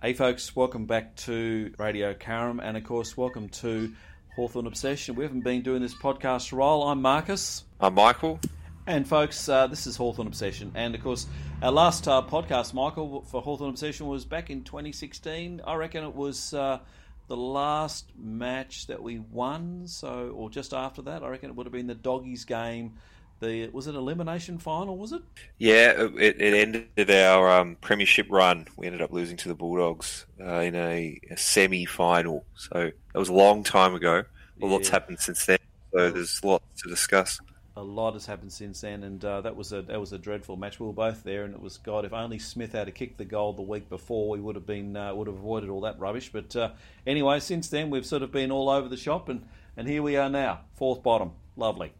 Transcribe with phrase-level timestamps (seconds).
[0.00, 3.92] Hey, folks, welcome back to Radio Caram, and of course, welcome to
[4.36, 5.16] Hawthorn Obsession.
[5.16, 6.82] We haven't been doing this podcast for a while.
[6.84, 7.64] I'm Marcus.
[7.80, 8.38] I'm Michael.
[8.86, 10.70] And, folks, uh, this is Hawthorn Obsession.
[10.76, 11.26] And, of course,
[11.62, 15.62] our last uh, podcast, Michael, for Hawthorn Obsession was back in 2016.
[15.66, 16.78] I reckon it was uh,
[17.26, 21.24] the last match that we won, so or just after that.
[21.24, 22.92] I reckon it would have been the Doggies game
[23.40, 24.96] the was it elimination final?
[24.96, 25.22] Was it?
[25.58, 28.66] Yeah, it, it ended our um, premiership run.
[28.76, 32.44] We ended up losing to the Bulldogs uh, in a, a, semi-final.
[32.56, 34.24] So that was a long time ago.
[34.58, 34.76] Well, yeah.
[34.76, 35.58] lots happened since then.
[35.92, 37.40] So there's lots to discuss.
[37.76, 40.56] A lot has happened since then, and uh, that was a that was a dreadful
[40.56, 40.80] match.
[40.80, 42.04] We were both there, and it was God.
[42.04, 45.14] If only Smith had kicked the goal the week before, we would have been uh,
[45.14, 46.32] would have avoided all that rubbish.
[46.32, 46.70] But uh,
[47.06, 50.16] anyway, since then we've sort of been all over the shop, and and here we
[50.16, 51.30] are now, fourth bottom.
[51.56, 51.92] Lovely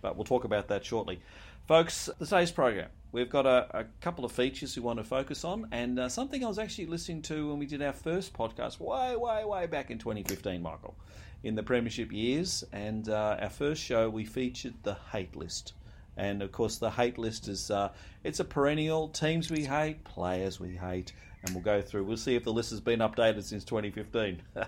[0.00, 1.20] but we'll talk about that shortly.
[1.66, 5.68] Folks, today's program, we've got a, a couple of features we want to focus on,
[5.70, 9.14] and uh, something I was actually listening to when we did our first podcast way,
[9.14, 10.96] way, way back in 2015, Michael,
[11.44, 12.64] in the Premiership years.
[12.72, 15.74] And uh, our first show, we featured the hate list.
[16.16, 17.90] And of course, the hate list is uh,
[18.24, 21.12] it's a perennial teams we hate, players we hate,
[21.44, 22.04] and we'll go through.
[22.04, 24.42] We'll see if the list has been updated since 2015.
[24.56, 24.64] uh,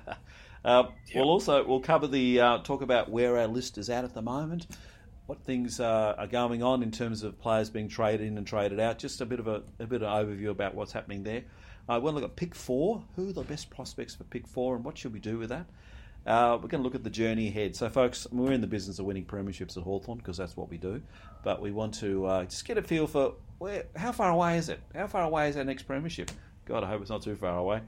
[0.65, 0.93] yep.
[1.17, 4.23] We'll also we'll cover the uh, talk about where our list is at at the
[4.23, 4.69] moment
[5.33, 8.79] what things uh, are going on in terms of players being traded in and traded
[8.79, 8.99] out.
[8.99, 11.45] Just a bit of a, a bit of overview about what's happening there.
[11.89, 13.03] I uh, want to look at pick four.
[13.17, 15.65] Who are the best prospects for pick four, and what should we do with that?
[16.27, 17.75] Uh, we're going to look at the journey ahead.
[17.75, 20.77] So, folks, we're in the business of winning premierships at Hawthorn because that's what we
[20.77, 21.01] do.
[21.43, 24.69] But we want to uh, just get a feel for where, how far away is
[24.69, 24.81] it?
[24.95, 26.31] How far away is our next premiership?
[26.67, 27.81] God, I hope it's not too far away.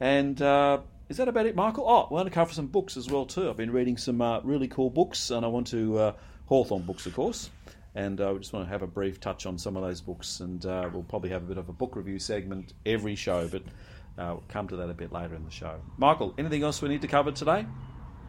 [0.00, 1.88] And uh, is that about it, Michael?
[1.88, 3.48] Oh, we want to cover some books as well too.
[3.48, 6.14] I've been reading some uh, really cool books, and I want to
[6.50, 7.50] uh, Hawthorn books, of course.
[7.94, 10.40] And uh, we just want to have a brief touch on some of those books,
[10.40, 13.62] and uh, we'll probably have a bit of a book review segment every show, but
[14.16, 15.80] uh, we'll come to that a bit later in the show.
[15.98, 17.66] Michael, anything else we need to cover today?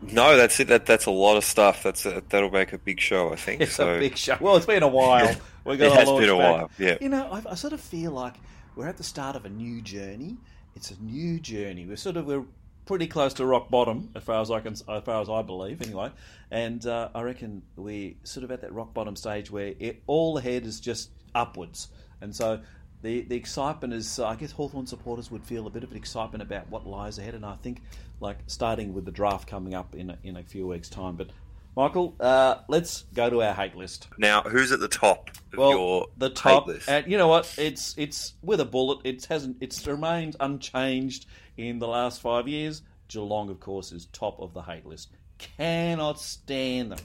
[0.02, 0.68] No, that's it.
[0.70, 1.84] That that's a lot of stuff.
[1.84, 3.62] That's a, that'll make a big show, I think.
[3.62, 3.98] It's so.
[3.98, 4.36] a big show.
[4.42, 5.36] Well, it's been a while.
[5.64, 6.58] We're going it has been a back.
[6.58, 6.72] while.
[6.80, 6.98] Yeah.
[7.00, 8.34] You know, I, I sort of feel like
[8.76, 10.38] we're at the start of a new journey.
[10.76, 11.86] It's a new journey.
[11.86, 12.46] We're sort of we're
[12.86, 15.82] pretty close to rock bottom, as far as I can, as far as I believe,
[15.82, 16.12] anyway.
[16.50, 20.38] And uh, I reckon we're sort of at that rock bottom stage where it, all
[20.38, 22.62] ahead is just upwards, and so
[23.02, 24.20] the the excitement is.
[24.20, 27.36] Uh, I guess Hawthorn supporters would feel a bit of excitement about what lies ahead,
[27.36, 27.82] and I think
[28.20, 31.30] like starting with the draft coming up in a, in a few weeks' time, but.
[31.76, 34.08] Michael, uh, let's go to our hate list.
[34.18, 36.90] Now, who's at the top of well, your the top, hate list?
[36.90, 37.54] And you know what?
[37.58, 39.00] It's it's with a bullet.
[39.06, 39.58] It hasn't.
[39.62, 41.28] It's remained unchanged
[41.58, 42.82] in the last five years.
[43.08, 45.12] Geelong, of course, is top of the hate list.
[45.38, 47.00] Cannot stand them.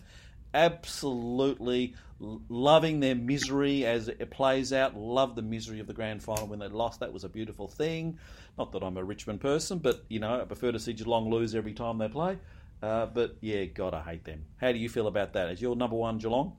[0.53, 4.97] Absolutely loving their misery as it plays out.
[4.97, 7.00] Love the misery of the grand final when they lost.
[7.00, 8.19] That was a beautiful thing.
[8.59, 11.54] Not that I'm a Richmond person, but you know I prefer to see Geelong lose
[11.54, 12.38] every time they play.
[12.83, 14.45] Uh, but yeah, God, I hate them.
[14.61, 15.51] How do you feel about that?
[15.51, 16.57] Is your number one Geelong?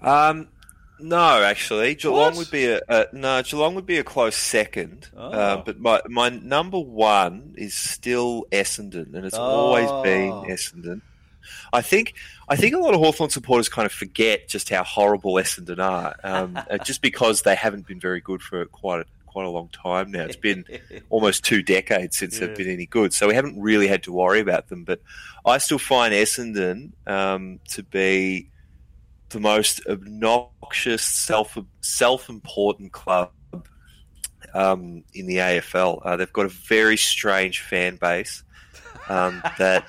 [0.00, 0.48] Um,
[1.00, 2.36] no, actually, Geelong What?
[2.36, 3.42] would be a, a no.
[3.42, 5.08] Geelong would be a close second.
[5.16, 5.28] Oh.
[5.28, 9.42] Uh, but my my number one is still Essendon, and it's Oh.
[9.42, 11.00] always been Essendon.
[11.72, 12.14] I think
[12.48, 16.16] I think a lot of Hawthorn supporters kind of forget just how horrible Essendon are,
[16.24, 19.68] um, uh, just because they haven't been very good for quite a, quite a long
[19.68, 20.24] time now.
[20.24, 20.64] It's been
[21.10, 22.46] almost two decades since Yeah.
[22.46, 24.84] they've been any good, so we haven't really had to worry about them.
[24.84, 25.00] But
[25.44, 28.50] I still find Essendon um, to be
[29.30, 33.30] the most obnoxious, self self important club
[34.54, 36.00] um, in the AFL.
[36.04, 38.42] Uh, they've got a very strange fan base
[39.08, 39.86] um, that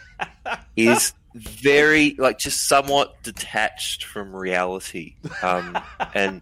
[0.76, 5.78] is very like just somewhat detached from reality, um,
[6.14, 6.42] and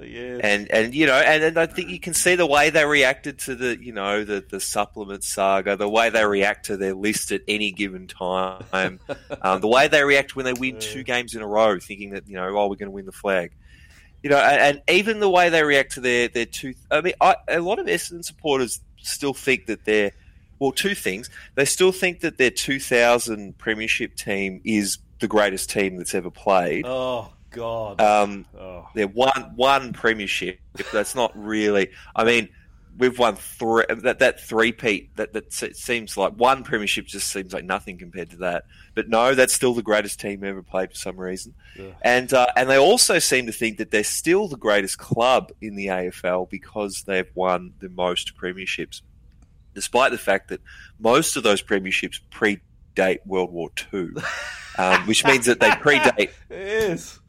[0.00, 0.38] yeah.
[0.42, 3.38] and and you know, and, and I think you can see the way they reacted
[3.40, 7.32] to the you know the the supplement saga, the way they react to their list
[7.32, 9.00] at any given time,
[9.42, 12.28] um, the way they react when they win two games in a row, thinking that
[12.28, 13.52] you know, oh, we're going to win the flag.
[14.22, 16.74] You know, and, and even the way they react to their their two.
[16.90, 20.12] I mean, I, a lot of Essendon supporters still think that they're
[20.58, 21.30] well, two things.
[21.54, 26.84] They still think that their 2000 premiership team is the greatest team that's ever played.
[26.86, 28.00] oh God.
[28.00, 28.88] Um, oh.
[28.94, 30.60] they're one one premiership.
[30.92, 32.48] That's not really, I mean,
[32.98, 33.84] we've won three.
[33.88, 38.30] That that three peat that that seems like one premiership just seems like nothing compared
[38.30, 38.64] to that.
[38.94, 41.54] But no, that's still the greatest team ever played for some reason.
[41.78, 41.92] Yeah.
[42.02, 45.76] And uh, and they also seem to think that they're still the greatest club in
[45.76, 49.02] the AFL because they've won the most premierships,
[49.74, 50.60] despite the fact that
[50.98, 54.16] most of those premierships predate World War Two,
[54.78, 57.20] um, which means that they predate yes.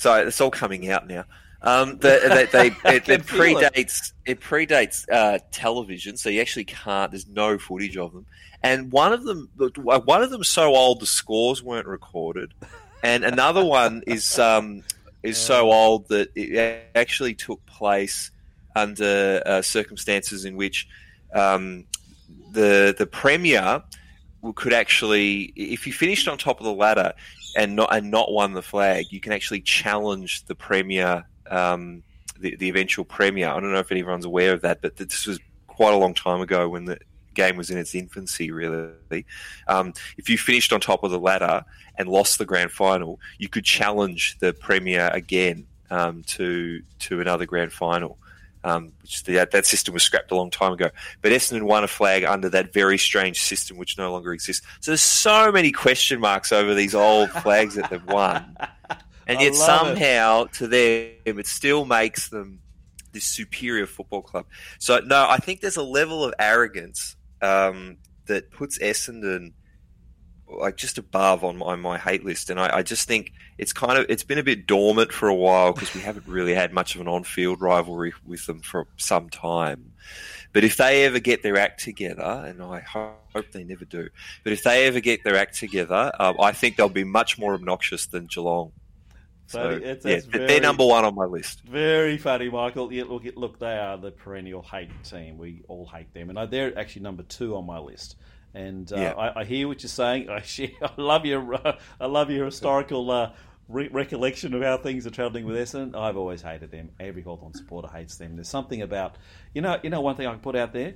[0.00, 1.24] So it's all coming out now.
[1.62, 3.74] Um, the, they, they, it, it feel it.
[3.74, 7.10] predates it, predates uh, television, so you actually can't.
[7.12, 8.24] There's no footage of them,
[8.62, 9.50] and one of them
[9.84, 12.54] one of them so old the scores weren't recorded,
[13.02, 14.82] and another one is um,
[15.22, 18.30] is so old that it actually took place
[18.74, 20.88] under uh, circumstances in which
[21.34, 21.84] um,
[22.52, 23.82] the the premier
[24.54, 27.12] could actually, if you finished on top of the ladder
[27.56, 32.02] and not and not won the flag, you can actually challenge the premier, um,
[32.38, 33.48] the the eventual premier.
[33.48, 36.40] I don't know if anyone's aware of that, but this was quite a long time
[36.40, 36.98] ago when the
[37.34, 38.50] game was in its infancy.
[38.50, 39.26] Really,
[39.68, 41.64] um, if you finished on top of the ladder
[41.96, 47.46] and lost the grand final, you could challenge the premier again um, to to another
[47.46, 48.18] grand final.
[48.62, 50.90] Um, which the, that system was scrapped a long time ago.
[51.22, 54.66] But Essendon won a flag under that very strange system, which no longer exists.
[54.80, 58.56] So there's so many question marks over these old flags that they've won,
[59.26, 59.96] and yet love it.
[59.96, 62.60] somehow to them it still makes them
[63.12, 64.46] this superior football club.
[64.78, 67.96] So no, I think there's a level of arrogance um,
[68.26, 69.52] that puts Essendon
[70.58, 73.98] like just above on my, my hate list, and I, I just think it's kind
[73.98, 76.94] of it's been a bit dormant for a while because we haven't really had much
[76.94, 79.92] of an on-field rivalry with them for some time.
[80.52, 84.08] But if they ever get their act together, and I hope they never do,
[84.42, 87.54] but if they ever get their act together, um, I think they'll be much more
[87.54, 88.72] obnoxious than Geelong.
[89.46, 91.62] So it's- yeah, that's they're number one on my list.
[91.62, 92.92] Very funny, Michael.
[92.92, 95.38] Yeah, look, look, they are the perennial hate team.
[95.38, 98.16] We all hate them, and they're actually number two on my list.
[98.54, 99.12] And uh, Yeah.
[99.12, 100.28] I, I hear what you're saying.
[100.30, 103.32] I, share, I love your, uh, I love your historical uh,
[103.68, 105.96] re- recollection of how things are travelling with Essendon.
[105.96, 106.90] I've always hated them.
[106.98, 108.36] Every Hawthorn supporter hates them.
[108.36, 109.16] There's something about,
[109.54, 110.94] you know, you know, one thing I can put out there.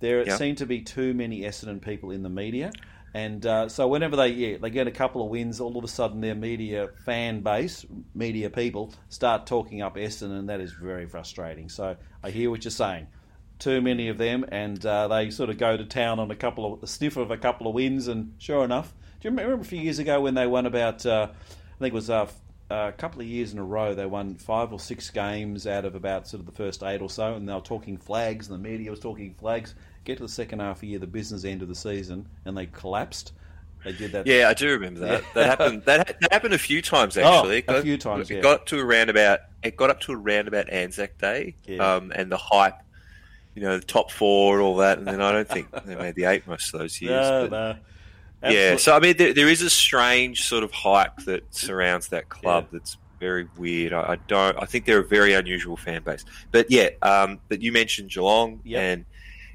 [0.00, 0.36] There Yeah.
[0.36, 2.72] seem to be too many Essendon people in the media.
[3.14, 5.88] And uh, so whenever they yeah, they get a couple of wins, all of a
[5.88, 11.06] sudden their media fan base, media people, start talking up Essendon, and that is very
[11.06, 11.68] frustrating.
[11.70, 13.06] So I hear what you're saying.
[13.58, 16.72] Too many of them, and uh, they sort of go to town on a couple
[16.74, 19.64] of the sniff of a couple of wins, and sure enough, do you remember a
[19.64, 21.04] few years ago when they won about?
[21.04, 22.40] Uh, I think it was uh, f-
[22.70, 23.94] a couple of years in a row.
[23.96, 27.10] They won five or six games out of about sort of the first eight or
[27.10, 29.74] so, and they were talking flags, and the media was talking flags.
[30.04, 32.56] Get to the second half of the year, the business end of the season, and
[32.56, 33.32] they collapsed.
[33.84, 34.26] They did that.
[34.26, 35.22] Yeah, I do remember that.
[35.22, 35.28] Yeah.
[35.34, 35.82] That happened.
[35.84, 37.54] That, that happened a few times Oh, actually.
[37.54, 38.40] a It got- few times, It yeah.
[38.40, 39.40] got to around about.
[39.64, 41.96] It got up to around about Anzac Day, Yeah.
[41.96, 42.74] um, and the hype.
[43.58, 46.14] You know, the top four and all that, and then I don't think they made
[46.14, 47.10] the eight most of those years.
[47.28, 47.78] No, but-
[48.40, 48.50] no.
[48.50, 52.28] yeah, so I mean, there, there is a strange sort of hype that surrounds that
[52.28, 52.78] club Yeah.
[52.78, 53.92] that's very weird.
[53.92, 54.56] I, I don't.
[54.62, 56.24] I think they're a very unusual fan base.
[56.52, 58.80] But yeah, um, but you mentioned Geelong, Yep.
[58.80, 59.04] and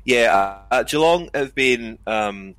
[0.04, 0.36] yeah,
[0.70, 2.56] uh, uh, Geelong have been um,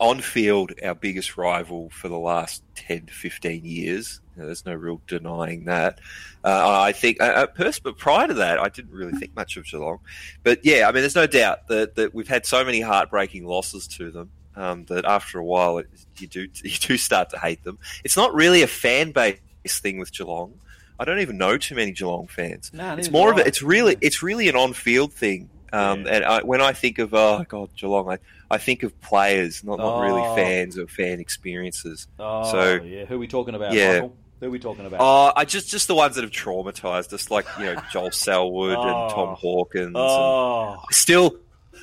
[0.00, 4.20] on field our biggest rival for the last ten to fifteen years.
[4.34, 6.00] You know, there's no real denying that.
[6.44, 9.66] Uh, I think, uh, pers- but prior to that, I didn't really think much of
[9.66, 9.98] Geelong.
[10.42, 13.86] But yeah, I mean, there's no doubt that, that we've had so many heartbreaking losses
[13.88, 17.62] to them um, that after a while, it, you do you do start to hate
[17.64, 17.78] them.
[18.04, 20.54] It's not really a fan base thing with Geelong.
[20.98, 22.70] I don't even know too many Geelong fans.
[22.72, 25.50] No, it's more of a, it's really it's really an on field thing.
[25.72, 26.12] Um, Yeah.
[26.16, 28.18] And I, when I think of oh god Geelong, I,
[28.50, 30.34] I think of players, not, not really Oh.
[30.36, 32.06] fans or fan experiences.
[32.18, 33.04] Oh, So- yeah.
[33.06, 33.92] Who are we talking about, Yeah.
[33.92, 34.16] Michael?
[34.40, 35.00] Who are we talking about?
[35.00, 38.76] Oh, I just just the ones that have traumatized us, like you know Joel Selwood
[38.76, 38.82] Oh.
[38.82, 39.86] and Tom Hawkins.
[39.86, 41.36] and oh, I still,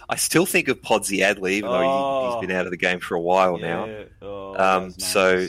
[0.09, 2.31] I still think of Podsiadly, even though he, Oh.
[2.41, 3.85] he's been out of the game for a while now.
[3.85, 4.03] yeah.
[4.21, 5.47] Oh, Um, those so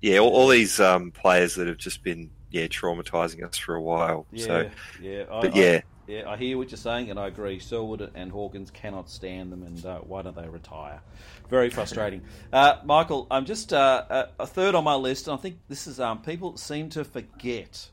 [0.00, 3.82] yeah, all, all these um, players that have just been yeah traumatizing us for a
[3.82, 4.26] while.
[4.32, 4.66] yeah, So,
[4.98, 5.24] yeah.
[5.30, 7.58] I, but I- yeah, Yeah, I hear what you're saying, and I agree.
[7.58, 11.02] Selwood and Hawkins cannot stand them, and uh, why don't they retire?
[11.50, 12.22] Very frustrating.
[12.52, 15.86] uh, Michael, I'm just uh, a, a third on my list, and I think this
[15.88, 17.90] is um, people seem to forget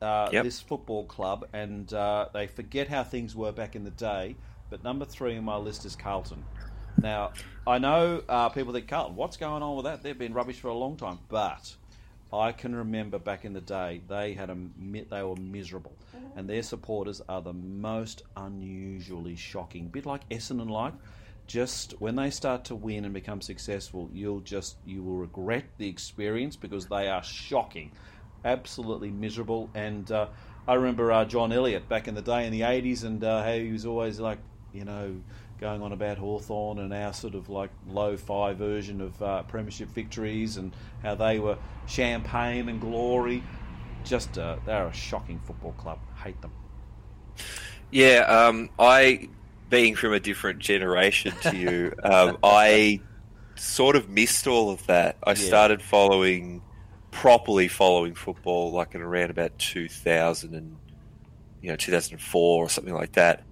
[0.00, 0.40] uh, Yep.
[0.40, 4.36] this football club, and uh, they forget how things were back in the day.
[4.70, 6.46] But number three on my list is Carlton.
[7.02, 7.34] Now,
[7.66, 10.02] I know uh, people think Carlton, what's going on with that?
[10.02, 11.76] They've been rubbish for a long time, but
[12.32, 14.56] I can remember back in the day they had a
[15.10, 15.96] they were miserable,
[16.34, 19.88] and their supporters are the most unusually shocking.
[19.88, 20.94] bit like Essendon, like
[21.46, 25.88] just when they start to win and become successful, you'll just you will regret the
[25.88, 27.92] experience because they are shocking,
[28.44, 29.70] absolutely miserable.
[29.74, 30.28] And uh,
[30.66, 33.52] I remember uh, John Elliott back in the day in the '80s, and uh, how
[33.52, 34.38] he was always like
[34.72, 35.20] you know
[35.62, 39.88] going on about Hawthorn and our sort of like low fi version of uh, premiership
[39.90, 43.42] victories and how they were champagne and glory.
[44.04, 46.00] Just uh, they're a shocking football club.
[46.22, 46.50] Hate them.
[47.90, 48.20] yeah.
[48.26, 49.28] Um, I,
[49.70, 53.00] being from a different generation to you, um, I
[53.54, 55.16] sort of missed all of that.
[55.24, 55.34] I Yeah.
[55.36, 56.60] started following
[57.12, 60.78] properly following football like in around about 2000 and
[61.60, 63.44] you know 2004 or something like that.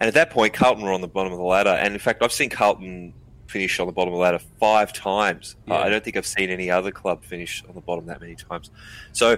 [0.00, 1.70] And at that point, Carlton were on the bottom of the ladder.
[1.70, 3.14] And in fact, I've seen Carlton
[3.46, 5.56] finish on the bottom of the ladder five times.
[5.66, 5.74] Yeah.
[5.74, 8.34] Uh, I don't think I've seen any other club finish on the bottom that many
[8.34, 8.70] times.
[9.12, 9.36] So,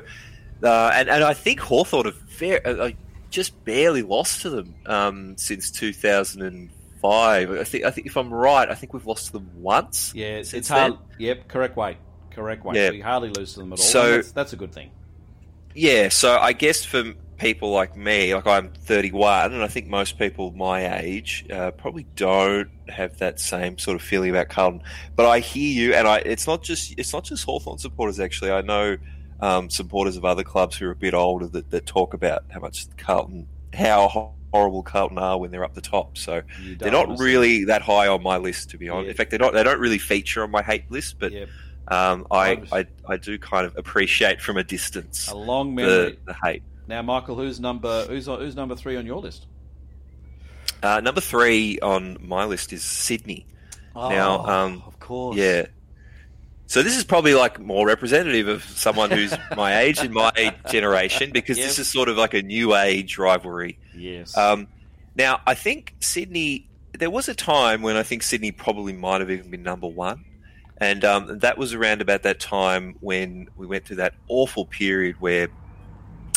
[0.62, 2.91] uh, and, and I think Hawthorn have uh,
[3.31, 7.50] just barely lost to them um, since 2005.
[7.50, 10.12] I think, I think if I'm right, I think we've lost to them once.
[10.14, 10.95] Yeah, it's, it's hard.
[11.19, 11.99] Yep, correct way.
[12.31, 12.76] Correct way.
[12.76, 12.91] Yeah.
[12.91, 13.85] We hardly lose to them at all.
[13.85, 14.91] So that's, that's a good thing.
[15.75, 17.14] Yeah, so I guess for
[17.45, 22.07] people like me, like I'm 31, and I think most people my age uh, probably
[22.17, 24.83] don't have that same sort of feeling about Carlton.
[25.15, 28.19] But I hear you, and I it's not just it's not just Hawthorn supporters.
[28.19, 28.97] Actually, I know
[29.41, 32.61] um, supporters of other clubs who are a bit older that, that talk about how
[32.61, 36.17] much Carlton, how horrible Carlton are when they're up the top.
[36.17, 36.41] So
[36.79, 39.05] they're not really that high on my list, to be honest.
[39.05, 39.11] Yeah.
[39.11, 39.53] In fact, they're not.
[39.53, 41.33] They don't really feature on my hate list, but.
[41.33, 41.45] Yeah.
[41.87, 46.17] Um, I, I, I do kind of appreciate from a distance a long memory.
[46.25, 46.63] The, the hate.
[46.87, 49.47] Now, Michael, who's number who's who's number three on your list?
[50.83, 53.47] Uh, number three on my list is Sydney.
[53.97, 55.67] Oh, now, um, of course, yeah.
[56.67, 61.31] So this is probably like more representative of someone who's my age and my generation
[61.31, 61.69] because yep.
[61.69, 63.79] this is sort of like a new age rivalry.
[63.95, 64.37] Yes.
[64.37, 64.69] Um,
[65.17, 66.69] now, I think Sydney.
[66.97, 70.25] There was a time when I think Sydney probably might have even been number one.
[70.79, 75.17] And um, that was around about that time when we went through that awful period
[75.19, 75.49] where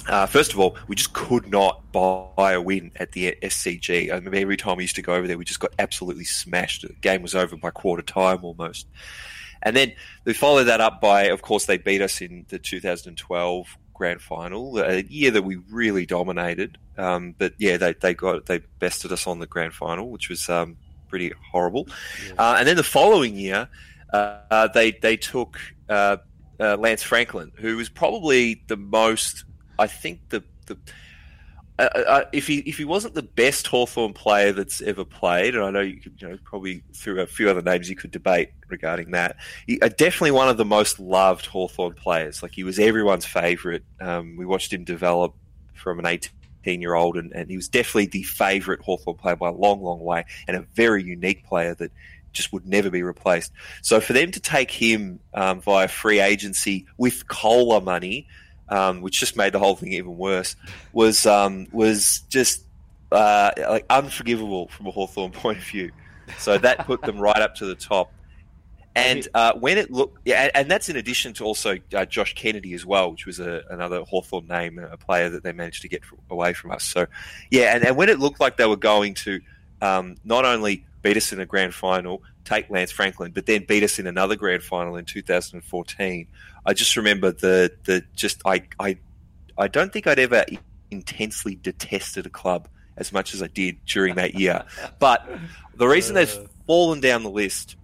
[0.08, 4.12] uh, first of all, we just could not buy a win at the SCG.
[4.12, 6.82] I remember every time we used to go over there, we just got absolutely smashed.
[6.84, 8.88] The game was over by quarter time almost.
[9.64, 13.78] And then we followed that up by, of course, they beat us in the 2012
[13.94, 16.78] grand final, a year that we really dominated.
[16.98, 20.48] Um, but yeah, they, they got they bested us on the grand final, which was
[20.50, 20.78] um,
[21.10, 21.88] pretty horrible.
[22.26, 22.34] Yeah.
[22.38, 23.68] Uh, and then the following year,
[24.14, 25.60] uh, they they took
[25.90, 26.18] uh,
[26.60, 29.44] uh Lance Franklin, who was probably the most
[29.80, 30.78] I think the the
[31.80, 35.56] uh, uh, uh, if he if he wasn't the best Hawthorn player that's ever played,
[35.56, 38.12] and I know you could you know probably through a few other names you could
[38.12, 42.42] debate regarding that, he, uh, definitely one of the most loved Hawthorn players.
[42.42, 43.84] Like he was everyone's favourite.
[44.02, 45.36] Um, we watched him develop
[45.76, 49.50] from an 18 year old, and, and he was definitely the favourite Hawthorn player by
[49.50, 51.92] a long, long way, and a very unique player that
[52.34, 53.52] just would never be replaced.
[53.84, 58.28] So for them to take him um, via free agency with COLA money
[58.70, 60.56] um, which just made the whole thing even worse,
[60.94, 62.64] was um, was just
[63.12, 65.92] uh, like unforgivable from a Hawthorn point of view.
[66.38, 68.12] So that put them right up to the top.
[68.96, 72.74] And uh, when it looked, yeah, and that's in addition to also uh, Josh Kennedy
[72.74, 76.02] as well, which was a, another Hawthorn name, a player that they managed to get
[76.32, 76.84] away from us.
[76.84, 77.06] So,
[77.52, 79.40] yeah, and, and when it looked like they were going to
[79.84, 83.82] um, not only beat us in a grand final, take Lance Franklin, but then beat
[83.82, 86.28] us in another grand final in 2014,
[86.66, 88.98] I just remember the the just I I
[89.58, 90.44] I don't think I'd ever
[90.92, 94.66] intensely detested a club as much as I did during that year.
[95.00, 95.26] But
[95.76, 96.48] the reason they've uh.
[96.66, 97.78] fallen down the list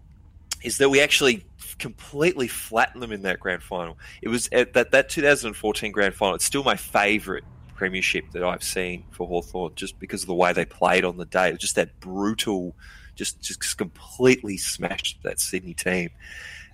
[0.62, 1.46] is that we actually
[1.80, 3.98] completely flattened them in that grand final.
[4.22, 6.36] It was at that that 2014 grand final.
[6.36, 10.54] It's still my favourite premiership that I've seen for Hawthorn just because of the way
[10.54, 11.50] they played on the day.
[11.50, 12.76] It was just that brutal,
[13.16, 16.10] just just completely smashed that Sydney team.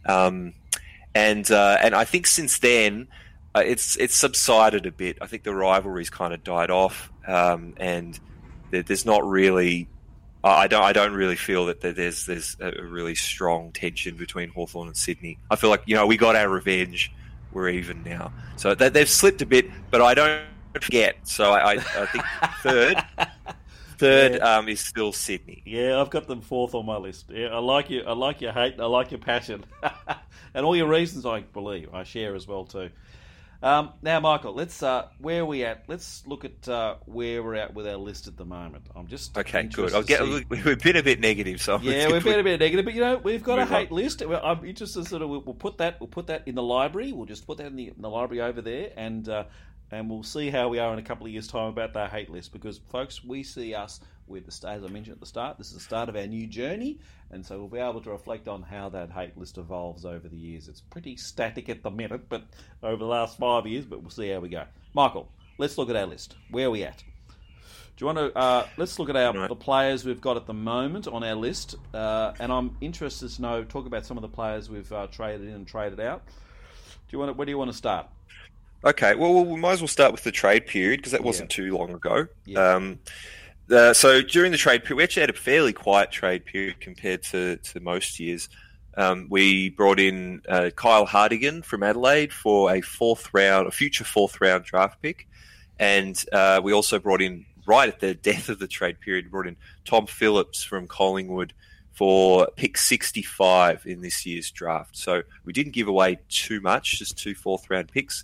[0.05, 0.53] Um,
[1.15, 3.08] and uh, and I think since then
[3.55, 5.17] uh, it's it's subsided a bit.
[5.22, 8.19] I think the rivalry's kind of died off, um, and
[8.72, 9.88] there's not really.
[10.41, 10.84] I don't.
[10.84, 15.38] I don't really feel that there's there's a really strong tension between Hawthorn and Sydney.
[15.50, 17.12] I feel like you know we got our revenge.
[17.51, 18.31] We're even now.
[18.58, 20.43] So they, have slipped a bit, but I don't
[20.79, 21.15] forget.
[21.24, 22.24] So I, I, I think
[22.62, 23.03] third.
[24.00, 24.58] Third yeah.
[24.58, 25.62] um, is still Sydney.
[25.65, 27.25] Yeah, I've got them fourth on my list.
[27.29, 28.01] Yeah, I like you.
[28.03, 28.79] I like your hate.
[28.79, 29.65] I like your passion,
[30.53, 31.25] and all your reasons.
[31.25, 32.91] I believe I share as well too.
[33.62, 35.84] Um, now, Michael, let's uh, where are we at?
[35.88, 38.86] Let's look at uh, where we're at with our list at the moment.
[38.96, 39.63] I'm just okay.
[39.63, 39.94] Good.
[39.94, 40.22] I'll get.
[40.22, 43.18] We've been a bit negative, so yeah, we've been a bit negative, but you know,
[43.18, 43.98] we've got a hate on.
[43.98, 44.22] list.
[44.22, 45.06] I'm interested.
[45.08, 46.00] Sort of, we'll put that.
[46.00, 47.12] We'll put that in the library.
[47.12, 49.44] We'll just put that in the, in the library over there, and uh,
[49.91, 52.29] and we'll see how we are in a couple of years' time about that hate
[52.29, 52.53] list.
[52.53, 55.58] Because, folks, we see us with the as I mentioned at the start.
[55.58, 57.00] This is the start of our new journey,
[57.31, 60.38] and so we'll be able to reflect on how that hate list evolves over the
[60.38, 60.67] years.
[60.67, 62.43] It's pretty static at the minute, but
[62.84, 64.65] over the last five years, but we'll see how we go.
[64.93, 66.36] Michael, let's look at our list.
[66.51, 67.03] Where are we at?
[67.98, 68.38] Do you want to?
[68.38, 69.50] Uh, let's look at our right.
[69.50, 73.41] the players we've got at the moment on our list, uh, and I'm interested to
[73.41, 76.25] know talk about some of the players we've uh, traded in and traded out.
[76.25, 76.34] Do
[77.10, 77.29] you want?
[77.29, 78.08] To, where do you want to start?
[78.83, 81.63] Okay, well, we might as well start with the trade period because that wasn't yeah.
[81.65, 82.27] too long ago.
[82.45, 82.75] Yeah.
[82.75, 83.00] Um,
[83.69, 87.24] uh, so during the trade period, we actually had a fairly quiet trade period compared
[87.24, 88.50] to, to most years.
[88.95, 94.03] Um, we brought in uh, Kyle Hartigan from Adelaide for a fourth round, a future
[94.03, 95.27] fourth round draft pick,
[95.77, 99.48] and uh, we also brought in right at the death of the trade period, brought
[99.48, 101.53] in Tom Phillips from Collingwood
[101.93, 104.98] for pick 65 in this year's draft.
[104.98, 108.24] So we didn't give away too much, just two fourth round picks,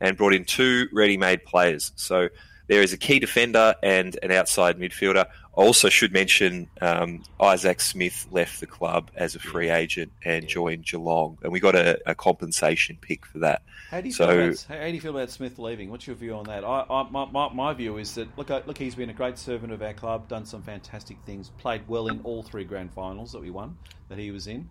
[0.00, 1.92] and brought in two ready made players.
[1.96, 2.28] So
[2.66, 5.26] there is a key defender and an outside midfielder.
[5.26, 10.48] I also should mention um, Isaac Smith left the club as a free agent and
[10.48, 13.62] joined Geelong, and we got a, a compensation pick for that.
[13.90, 15.90] How do you So- feel about, how do you feel about Smith leaving?
[15.90, 16.64] What's your view on that?
[16.64, 19.38] I, I, my, my, my view is that look, uh, look, he's been a great
[19.38, 23.30] servant of our club, done some fantastic things, played well in all three grand finals
[23.32, 23.76] that we won,
[24.08, 24.68] that he was in,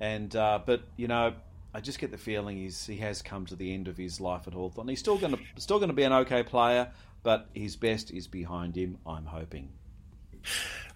[0.00, 1.32] and uh, but you know.
[1.76, 4.46] I just get the feeling he's he has come to the end of his life
[4.46, 4.88] at Hawthorn.
[4.88, 6.90] He's still going to still going to be an okay player,
[7.22, 8.96] but his best is behind him.
[9.06, 9.68] I'm hoping.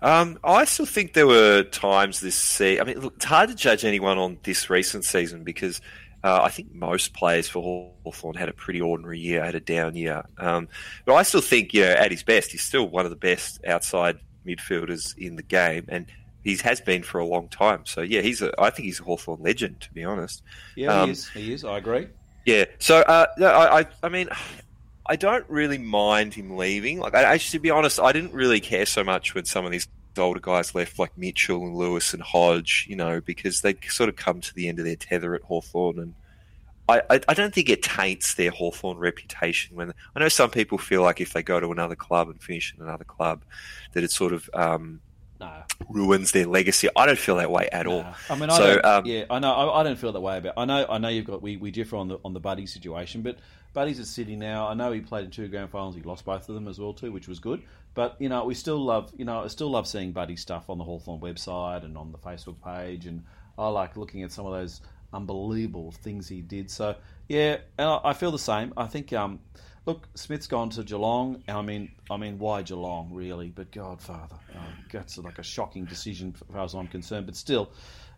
[0.01, 2.81] Um, I still think there were times this season.
[2.81, 5.83] I mean, look, it's hard to judge anyone on this recent season because
[6.25, 7.63] uh, I think most players for
[8.03, 10.25] Hawthorn had a pretty ordinary year, had a down year.
[10.39, 10.67] Um,
[11.05, 13.63] but I still think, you know, at his best, he's still one of the best
[13.67, 16.07] outside midfielders in the game, and
[16.43, 17.85] he has been for a long time.
[17.87, 20.43] So yeah, he's a, I think he's a Hawthorn legend, to be honest.
[20.77, 21.29] Yeah, Um, he is.
[21.29, 21.65] He is.
[21.65, 22.09] I agree.
[22.47, 22.65] Yeah.
[22.79, 24.29] So, uh, I, I, I mean,
[25.07, 26.99] I don't really mind him leaving.
[26.99, 29.71] Like, I, actually, to be honest, I didn't really care so much when some of
[29.71, 34.09] these older guys left, like Mitchell and Lewis and Hodge, you know, because they sort
[34.09, 36.15] of come to the end of their tether at Hawthorn, and
[36.89, 39.77] I, I, I don't think it taints their Hawthorn reputation.
[39.77, 42.75] When I know some people feel like if they go to another club and finish
[42.77, 43.43] in another club,
[43.93, 45.01] that it sort of um,
[45.41, 46.89] No, ruins their legacy.
[46.95, 48.05] I don't feel that way at all.
[48.29, 49.51] I mean, I So, um, yeah, I know.
[49.51, 50.53] I, I don't feel that way about.
[50.59, 50.87] I know.
[50.87, 51.41] I know you've got.
[51.41, 53.39] We, we differ on the on the Buddy situation, but
[53.73, 54.69] Buddy's at City now.
[54.69, 55.95] I know he played in two grand finals.
[55.95, 57.63] He lost both of them as well too, which was good.
[57.95, 59.13] But you know, we still love.
[59.17, 62.19] You know, I still love seeing Buddy stuff on the Hawthorn website and on the
[62.19, 63.25] Facebook page, and
[63.57, 64.83] I like looking at some of those
[65.13, 66.71] unbelievable things he did.
[66.71, 66.97] So
[67.29, 68.75] yeah, and I, I feel the same.
[68.77, 69.13] I think.
[69.15, 69.41] Um,
[69.87, 71.43] Look, Smith's gone to Geelong.
[71.49, 73.49] I mean, I mean, why Geelong, really?
[73.49, 77.27] But Godfather, um, that's like a shocking decision as far as I'm concerned.
[77.27, 77.71] But still,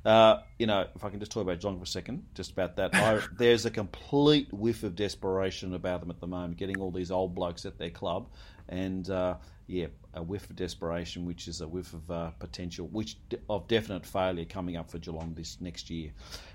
[0.05, 2.77] uh, you know, if I can just talk about Geelong for a second, just about
[2.77, 6.91] that, I, there's a complete whiff of desperation about them at the moment, getting all
[6.91, 8.29] these old blokes at their club,
[8.69, 13.17] and uh, yeah, a whiff of desperation, which is a whiff of uh, potential, which
[13.49, 16.11] of definite failure coming up for Geelong this next year.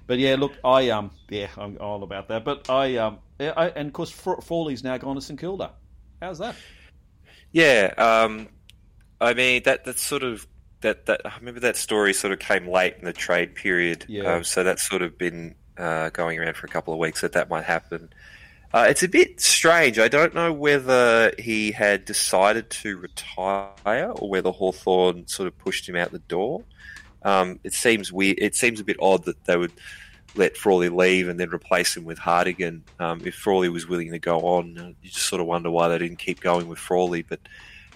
[0.08, 2.44] But yeah, look, I um, yeah, I'm all about that.
[2.44, 5.72] But I um, yeah, I, and of course, Frawley's now gone to St Kilda.
[6.22, 6.56] How's that?
[7.52, 8.50] Yeah, um,
[9.22, 10.46] I mean that that's sort of
[10.82, 14.06] that that I remember that story sort of came late in the trade period.
[14.08, 14.36] Yeah.
[14.36, 17.34] Um, so that's sort of been uh, going around for a couple of weeks that
[17.34, 18.10] that might happen.
[18.74, 19.98] Uh, it's a bit strange.
[19.98, 25.88] I don't know whether he had decided to retire or whether Hawthorn sort of pushed
[25.88, 26.64] him out the door.
[27.24, 28.38] Um, it seems weird.
[28.40, 29.72] It seems a bit odd that they would
[30.36, 32.84] let Frawley leave and then replace him with Hartigan.
[33.00, 35.98] Um, if Frawley was willing to go on, you just sort of wonder why they
[35.98, 37.24] didn't keep going with Frawley.
[37.24, 37.40] But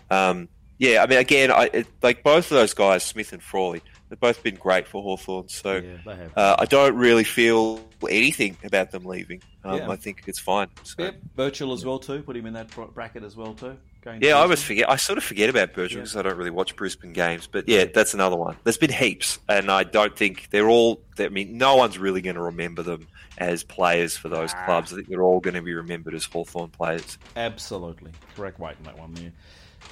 [0.10, 0.48] um,
[0.82, 4.20] yeah, I mean, again, I it, like both of those guys, Smith and Frawley, they've
[4.20, 5.48] both been great for Hawthorn.
[5.48, 9.42] So yeah, uh, I don't really feel anything about them leaving.
[9.64, 9.90] Um, Yeah.
[9.92, 10.70] I think it's fine.
[10.82, 12.24] So, Yep, Birchall as well too.
[12.24, 13.78] Put him in that bracket as well too.
[14.04, 14.42] Going to Yeah, I Brisbane.
[14.42, 14.90] always forget.
[14.90, 16.02] I sort of forget about Birchall Yeah.
[16.02, 17.46] because I don't really watch Brisbane games.
[17.46, 18.58] But yeah, that's another one.
[18.64, 21.00] There's been heaps, and I don't think they're all.
[21.20, 24.66] I mean, no one's really going to remember them as players for those Ah.
[24.66, 24.92] clubs.
[24.94, 27.18] I think they're all going to be remembered as Hawthorn players.
[27.36, 29.32] Absolutely correct weight in that one there.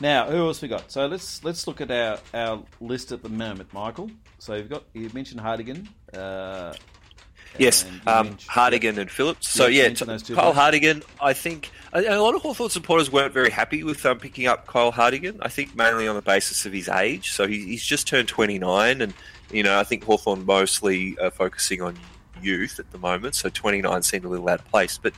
[0.01, 0.91] Now, who else we got?
[0.91, 4.11] So let's let's look at our, our list at the moment, Michael.
[4.37, 5.87] So you've got you mentioned Hartigan.
[6.13, 6.73] Uh,
[7.57, 9.49] Yes, um, Hartigan and Phillips.
[9.49, 10.57] So Yeah, yeah, t- those two Kyle blokes.
[10.59, 11.01] Hartigan.
[11.19, 14.67] I think a, a lot of Hawthorn supporters weren't very happy with um, picking up
[14.67, 15.39] Kyle Hartigan.
[15.41, 17.31] I think mainly on the basis of his age.
[17.31, 19.15] So he, he's just turned 29, and
[19.51, 21.97] you know I think Hawthorn mostly focusing on
[22.41, 23.35] youth at the moment.
[23.35, 24.97] So 29 seemed a little out of place.
[25.01, 25.13] But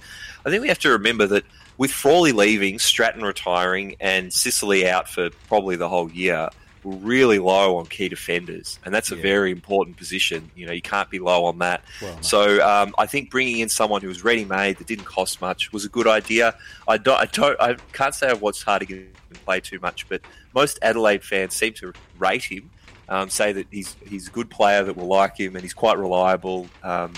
[0.45, 1.43] I think we have to remember that
[1.77, 6.49] with Frawley leaving, Stratton retiring, and Sicily out for probably the whole year.
[6.83, 9.21] We're really low on key defenders, and that's a Yeah.
[9.21, 10.49] very important position.
[10.55, 11.83] You know, you can't be low on that.
[12.01, 12.17] Well.
[12.23, 15.85] So um, I think bringing in someone who was ready-made that didn't cost much was
[15.85, 16.55] a good idea.
[16.87, 19.09] I don't, I don't, I can't say I've watched Hartigan
[19.45, 20.21] play too much, but
[20.55, 22.71] most Adelaide fans seem to rate him,
[23.11, 25.97] um, say that he's he's a good player that will like him, and he's quite
[25.99, 26.67] reliable.
[26.81, 27.11] Um,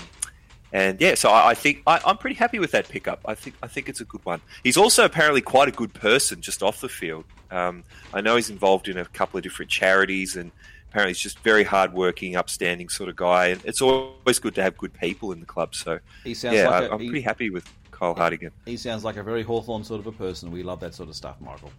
[0.72, 3.20] and yeah, so I, I think I, I'm pretty happy with that pickup.
[3.24, 4.40] I think I think it's a good one.
[4.64, 7.24] He's also apparently quite a good person just off the field.
[7.52, 10.50] Um, I know he's involved in a couple of different charities, and
[10.90, 13.46] apparently he's just very hardworking, upstanding sort of guy.
[13.46, 15.76] And it's always good to have good people in the club.
[15.76, 18.50] So he sounds yeah, like I, a, I'm he, pretty happy with Kyle Hartigan.
[18.64, 20.50] he sounds like a very Hawthorn sort of a person.
[20.50, 21.70] We love that sort of stuff, Michael.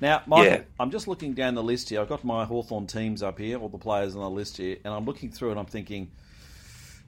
[0.00, 0.60] Now, Michael, Yeah.
[0.80, 2.00] I'm just looking down the list here.
[2.00, 4.94] I've got my Hawthorn teams up here, all the players on the list here, and
[4.94, 6.10] I'm looking through and I'm thinking,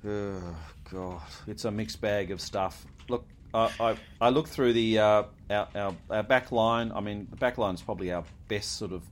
[0.07, 0.57] Oh,
[0.91, 1.21] God.
[1.47, 2.87] It's a mixed bag of stuff.
[3.09, 6.91] Look, I, I, I look through the uh, our, our, our back line.
[6.95, 9.03] I mean, the back line is probably our best sort of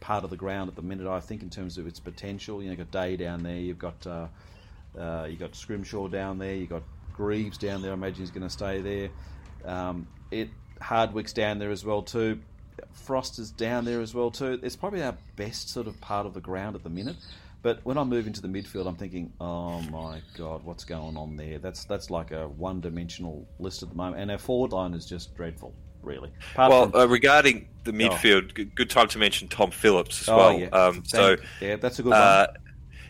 [0.00, 2.60] part of the ground at the minute, I think, in terms of its potential.
[2.62, 4.26] You know, you've got Day down there, you've got uh,
[4.98, 6.82] uh, you've got Scrimshaw down there, you've got
[7.16, 7.92] Greaves down there.
[7.92, 9.10] I imagine he's going to stay there.
[9.64, 10.50] Um, it
[10.80, 12.40] Hardwick's down there as well too.
[12.92, 14.58] Frost is down there as well too.
[14.62, 17.16] It's probably our best sort of part of the ground at the minute.
[17.62, 21.36] But when I move into the midfield, I'm thinking, oh my god, what's going on
[21.36, 21.58] there?
[21.58, 25.34] That's that's like a one-dimensional list at the moment, and our forward line is just
[25.34, 26.30] dreadful, really.
[26.52, 27.00] Apart well, from...
[27.00, 28.70] uh, regarding the midfield, oh.
[28.74, 30.58] good time to mention Tom Phillips as oh, well.
[30.58, 30.66] Yeah.
[30.68, 32.62] Um, so yeah, that's a good uh, one.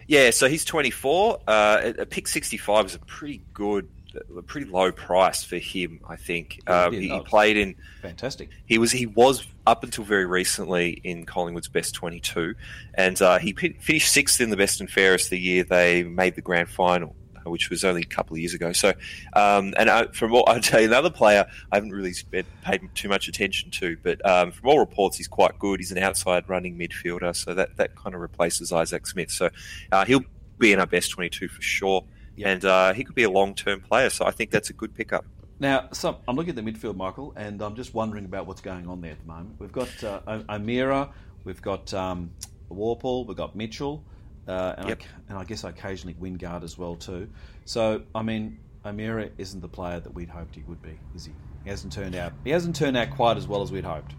[0.07, 1.41] Yeah, so he's 24.
[1.47, 3.89] Uh, a pick 65 is a pretty good
[4.37, 6.01] a pretty low price for him.
[6.09, 8.51] I think um, he, he, played in fantastic.
[8.67, 12.55] He was he was up until very recently in Collingwood's best twenty two,
[12.95, 16.35] and uh, he p- finished sixth in the best and fairest the year they made
[16.35, 17.15] the grand final.
[17.37, 18.73] Uh, which was only a couple of years ago.
[18.73, 18.93] So,
[19.35, 22.89] um, and uh, from what I'll tell you, another player I haven't really spent, paid
[22.95, 25.81] too much attention to, but um, from all reports, he's quite good.
[25.81, 29.31] He's an outside running midfielder, so that, that kind of replaces Isaac Smith.
[29.31, 29.51] So,
[29.93, 30.25] uh, he'll
[30.59, 32.05] be in our best 22 for sure
[32.37, 32.49] yep.
[32.49, 34.11] and uh, he could be a long term player.
[34.11, 35.25] So I think that's a good pickup.
[35.59, 38.87] Now, so I'm looking at the midfield, Michael, and I'm just wondering about what's going
[38.89, 39.57] on there at the moment.
[39.59, 41.11] We've got uh, O'Meara,
[41.45, 42.31] we've got um,
[42.69, 44.05] we've got Mitchell,
[44.47, 45.03] uh, and, yep.
[45.03, 47.29] I, and I guess occasionally Wingard as well too.
[47.65, 51.33] So, I mean, O'Meara isn't the player that we'd hoped he would be, is he?
[51.65, 52.33] He hasn't turned out.
[52.45, 54.15] He hasn't turned out quite as well as we'd hoped.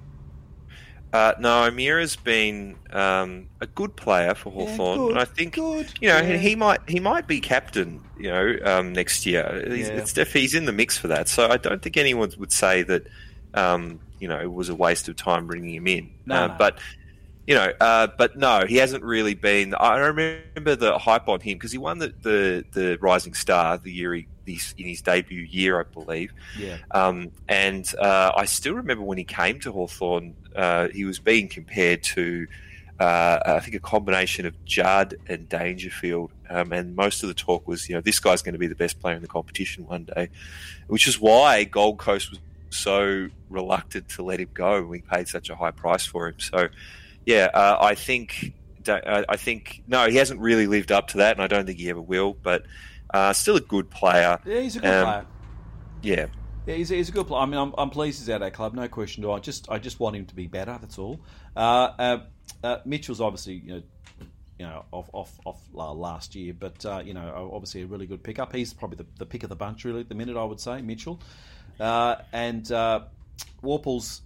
[1.13, 5.91] Uh, no, O'Meara's been um, a good player for Hawthorn, yeah, and I think good,
[6.01, 6.37] you know yeah.
[6.37, 8.03] he might he might be captain.
[8.19, 9.63] You know, um, next year.
[9.69, 10.23] He's, yeah.
[10.25, 11.29] he's in the mix for that.
[11.29, 13.07] So I don't think anyone would say that
[13.53, 16.09] um, you know it was a waste of time bringing him in.
[16.25, 16.55] No, uh, no.
[16.57, 16.79] But
[17.47, 19.73] you know, uh, but no, he hasn't really been.
[19.73, 23.91] I remember the hype on him because he won the, the, the Rising Star the
[23.91, 26.31] year he in his debut year, I believe.
[26.57, 26.77] Yeah.
[26.91, 31.47] Um, and uh, I still remember when he came to Hawthorn, uh, he was being
[31.47, 32.47] compared to,
[32.99, 36.31] uh, I think, a combination of Judd and Dangerfield.
[36.49, 38.75] Um, and most of the talk was, you know, this guy's going to be the
[38.75, 40.29] best player in the competition one day,
[40.87, 44.81] which is why Gold Coast was so reluctant to let him go.
[44.83, 46.39] We paid such a high price for him.
[46.39, 46.69] So,
[47.27, 48.53] yeah, uh, I think.
[48.87, 51.77] Uh, I think no, he hasn't really lived up to that, and I don't think
[51.77, 52.37] he ever will.
[52.41, 52.63] But
[53.13, 54.39] uh, still a good player.
[54.45, 55.25] Yeah, he's a good um, player.
[56.01, 56.25] Yeah.
[56.65, 57.41] Yeah, he's, he's a good player.
[57.41, 59.23] I mean, I'm, I'm pleased he's at our club, no question.
[59.23, 60.77] Do I just I just want him to be better.
[60.79, 61.19] That's all.
[61.53, 61.59] Uh,
[61.99, 62.19] uh,
[62.63, 63.83] uh, Mitchell's obviously you know
[64.57, 68.23] you know off off off last year, but uh, you know obviously a really good
[68.23, 68.55] pickup.
[68.55, 70.37] He's probably the, the pick of the bunch really at the minute.
[70.37, 71.19] I would say Mitchell,
[71.77, 73.01] uh, and uh,
[73.61, 74.21] Worpel's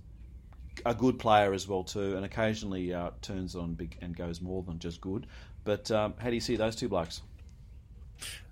[0.85, 4.79] a good player as well too, and occasionally turns on big and goes more than
[4.79, 5.27] just good.
[5.63, 7.21] But um, how do you see those two blokes?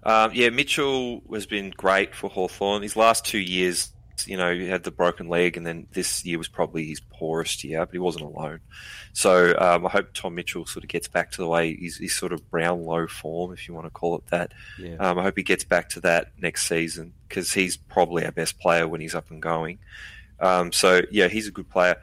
[0.04, 2.82] Um, yeah, Mitchell has been great for Hawthorn.
[2.82, 3.92] His last two years,
[4.26, 7.64] you know, he had the broken leg, and then this year was probably his poorest
[7.64, 8.60] year, but he wasn't alone.
[9.14, 12.16] So um, I hope Tom Mitchell sort of gets back to the way he's, he's
[12.16, 14.54] sort of Brownlow form, if you want to call it that.
[14.78, 14.96] Yeah.
[14.96, 18.60] Um, I hope he gets back to that next season because he's probably our best
[18.60, 19.80] player when he's up and going.
[20.40, 21.98] Um, so yeah, he's a good player.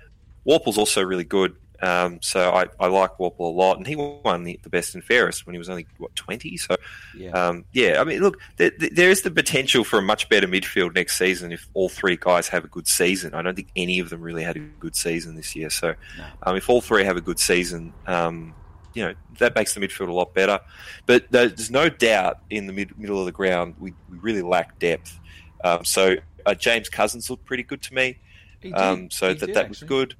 [0.46, 1.56] Worpel's also really good.
[1.82, 5.04] Um, so I, I like Worpel a lot, and he won the, the, best and
[5.04, 6.56] fairest when he was only what twenty.
[6.56, 6.76] So
[7.16, 8.00] yeah, um, yeah.
[8.00, 11.52] I mean, look, there, there is the potential for a much better midfield next season
[11.52, 13.34] if all three guys have a good season.
[13.34, 15.68] I don't think any of them really had a good season this year.
[15.68, 16.24] So no.
[16.44, 18.54] um, if all three have a good season, um,
[18.94, 20.60] you know that makes the midfield a lot better.
[21.04, 24.78] But there's no doubt in the mid, middle of the ground we, we really lack
[24.78, 25.20] depth.
[25.62, 28.18] Um, so uh, James Cousins looked pretty good to me.
[28.72, 30.14] Um, so he that did, that was good.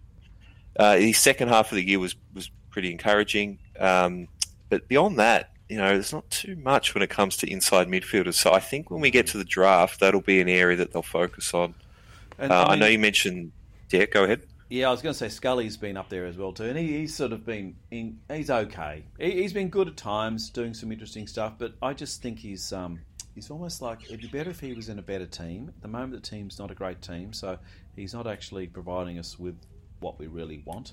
[0.78, 4.28] Uh, the second half of the year was was pretty encouraging, um,
[4.68, 8.34] but beyond that, you know, there's not too much when it comes to inside midfielders.
[8.34, 11.02] So I think when we get to the draft, that'll be an area that they'll
[11.02, 11.74] focus on.
[12.38, 13.52] And, uh, I, mean, I, know you mentioned.
[13.90, 14.42] Yeah, go ahead.
[14.68, 16.98] Yeah, I was going to say Scully's been up there as well too, and he,
[16.98, 19.04] he's sort of been in, he's okay.
[19.18, 22.72] He, has been good at times, doing some interesting stuff, but I just think he's
[22.72, 23.00] um,
[23.36, 25.68] he's almost like it'd be better if he was in a better team.
[25.68, 27.58] At the moment, the team's not a great team, so
[27.94, 29.56] he's not actually providing us with
[30.00, 30.92] what we really want.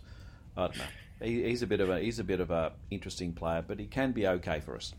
[0.55, 0.83] I don't know.
[1.21, 3.85] He, he's a bit of a he's a bit of a interesting player, but he
[3.85, 4.93] can be okay for us.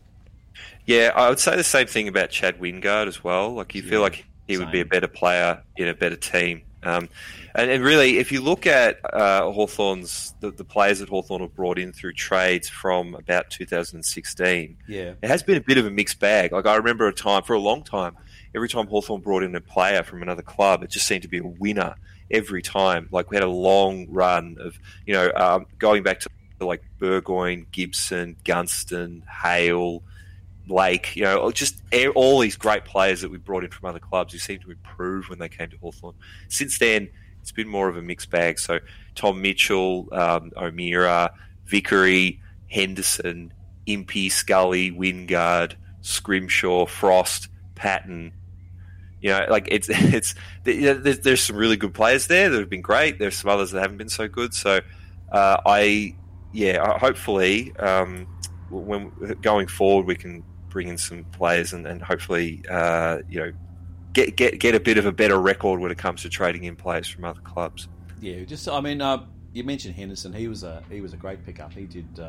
[0.85, 3.53] Yeah, I would say the same thing about Chad Wingard as well.
[3.53, 4.63] Like you yeah, feel like he same.
[4.63, 6.61] would be a better player in a better team.
[6.85, 7.09] Um,
[7.55, 11.55] and, and, really, if you look at uh, Hawthorn's, the, the, players that Hawthorn have
[11.55, 15.13] brought in through trades from about 2016, yeah.
[15.19, 16.51] it has been a bit of a mixed bag.
[16.51, 18.15] Like I remember a time, for a long time,
[18.53, 21.39] every time Hawthorn brought in a player from another club, it just seemed to be
[21.39, 21.95] a winner
[22.31, 23.07] every time.
[23.11, 27.67] Like we had a long run of, you know, um, going back to like Burgoyne,
[27.71, 30.03] Gibson, Gunston, Hale,
[30.67, 31.81] Lake, you know, just
[32.15, 35.29] all these great players that we brought in from other clubs who seemed to improve
[35.29, 36.15] when they came to Hawthorn.
[36.47, 37.09] Since then,
[37.41, 38.57] it's been more of a mixed bag.
[38.57, 38.79] So
[39.13, 41.33] Tom Mitchell, um, O'Meara,
[41.65, 43.53] Vickery, Henderson,
[43.85, 48.33] Impey, Scully, Wingard, Scrimshaw, Frost, Patton.
[49.21, 52.81] You know, like it's it's there's, there's, some really good players there that have been
[52.81, 53.19] great.
[53.19, 54.53] There's some others that haven't been so good.
[54.53, 54.81] So
[55.31, 56.15] uh, I,
[56.53, 58.27] yeah, hopefully um,
[58.69, 63.51] when going forward we can bring in some players and, and hopefully uh, you know
[64.13, 66.75] get get get a bit of a better record when it comes to trading in
[66.75, 67.87] players from other clubs.
[68.21, 70.33] Yeah, just I mean, uh, you mentioned Henderson.
[70.33, 71.73] He was a he was a great pickup.
[71.73, 72.19] He did.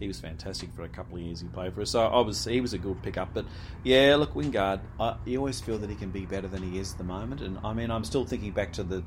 [0.00, 1.90] He was fantastic for a couple of years he played for us.
[1.90, 3.32] So I was he was a good pickup.
[3.34, 3.46] But
[3.82, 6.92] yeah, look, Wingard, I, you always feel that he can be better than he is
[6.92, 7.40] at the moment.
[7.40, 9.02] And I mean, I'm still thinking back to the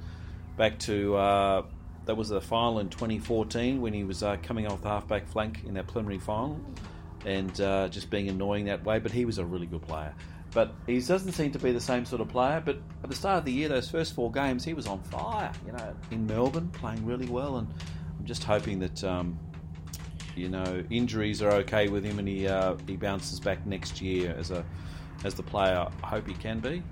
[0.57, 1.63] back to uh,
[2.05, 5.63] that was the final in 2014 when he was uh, coming off the halfback flank
[5.65, 6.59] in that preliminary final,
[7.25, 8.99] and uh, just being annoying that way.
[8.99, 10.13] But he was a really good player.
[10.53, 12.61] But he doesn't seem to be the same sort of player.
[12.63, 15.51] But at the start of the year, those first four games, he was on fire.
[15.65, 17.67] You know, in Melbourne, playing really well, and
[18.17, 19.37] I'm just hoping that um,
[20.37, 24.35] you know injuries are okay with him and he uh, he bounces back next year
[24.37, 24.63] as a
[25.23, 26.83] as the player I hope he can be.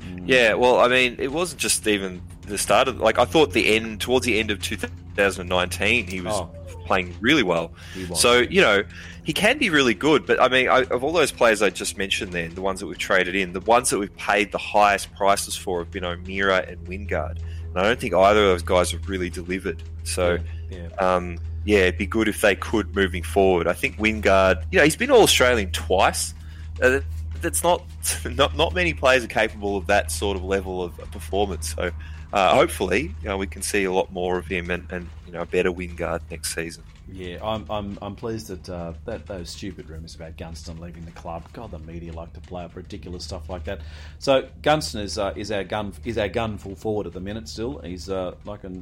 [0.00, 0.24] Mm.
[0.26, 3.74] Yeah, well, I mean, it wasn't just even the start of like I thought the
[3.74, 6.50] end towards the end of 2019 he was oh.
[6.86, 7.72] playing really well.
[8.14, 8.82] So you know
[9.22, 11.96] he can be really good, but I mean, I, of all those players I just
[11.96, 15.14] mentioned, then the ones that we've traded in, the ones that we've paid the highest
[15.14, 18.90] prices for have been O'Meara and Wingard, and I don't think either of those guys
[18.92, 19.82] have really delivered.
[20.04, 20.34] So.
[20.34, 20.38] Yeah.
[20.74, 21.14] Yeah.
[21.14, 23.66] Um, yeah, it'd be good if they could moving forward.
[23.66, 26.34] I think Wingard, you know, he's been All Australian twice.
[26.82, 27.00] Uh,
[27.40, 27.84] that's not,
[28.24, 31.74] not not many players are capable of that sort of level of performance.
[31.74, 31.90] So
[32.32, 35.32] uh, hopefully, you know, we can see a lot more of him and, and you
[35.32, 36.82] know a better Wingard next season.
[37.12, 41.10] Yeah, I'm, I'm, I'm pleased that, uh, that those stupid rumours about Gunston leaving the
[41.10, 41.44] club.
[41.52, 43.82] God, the media like to play up ridiculous stuff like that.
[44.18, 47.48] So Gunston is uh, is our gun is our gun full forward at the minute.
[47.48, 48.72] Still, he's uh, like a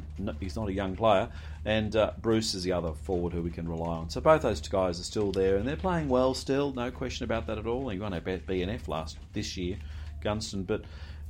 [0.40, 1.28] he's not a young player,
[1.64, 4.10] and uh, Breust is the other forward who we can rely on.
[4.10, 6.72] So both those guys are still there, and they're playing well still.
[6.72, 7.88] No question about that at all.
[7.88, 9.78] He won a BNF last this year,
[10.22, 10.82] Gunston, but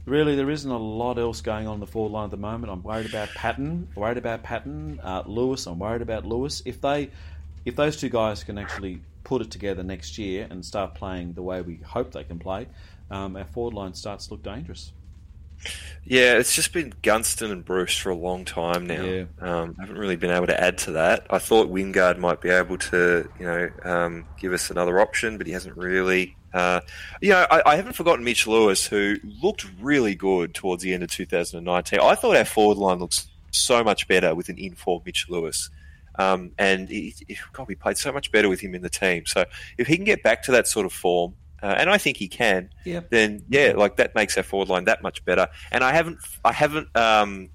[0.07, 2.73] really there isn't a lot else going on in the forward line at the moment.
[2.73, 5.67] I'm worried about Patton, worried about Patton, uh, Lewis.
[5.67, 6.63] I'm worried about Lewis.
[6.65, 7.11] If they,
[7.65, 11.43] if those two guys can actually put it together next year and start playing the
[11.43, 12.69] way we hope they can play,
[13.11, 14.93] um, our forward line starts to look dangerous.
[16.05, 19.03] Yeah, it's just been Gunston and Breust for a long time now.
[19.03, 19.25] Yeah.
[19.41, 21.27] Um, haven't really been able to add to that.
[21.31, 25.47] I thought Wingard might be able to, you know, um, give us another option, but
[25.47, 26.37] he hasn't really.
[26.53, 26.81] Uh,
[27.21, 31.03] you know, I, I, haven't forgotten Mitch Lewis, who looked really good towards the end
[31.03, 31.99] of 2019.
[31.99, 35.71] I thought our forward line looks so much better with an in-form Mitch Lewis.
[36.17, 37.15] Um, and he,
[37.55, 39.25] God, we played so much better with him in the team.
[39.25, 39.47] So
[39.79, 42.29] if he can get back to that sort of form, uh, and I think he
[42.29, 43.11] can, yep.
[43.11, 45.49] then yeah, like that makes our forward line that much better.
[45.71, 47.51] And I haven't, I haven't, um,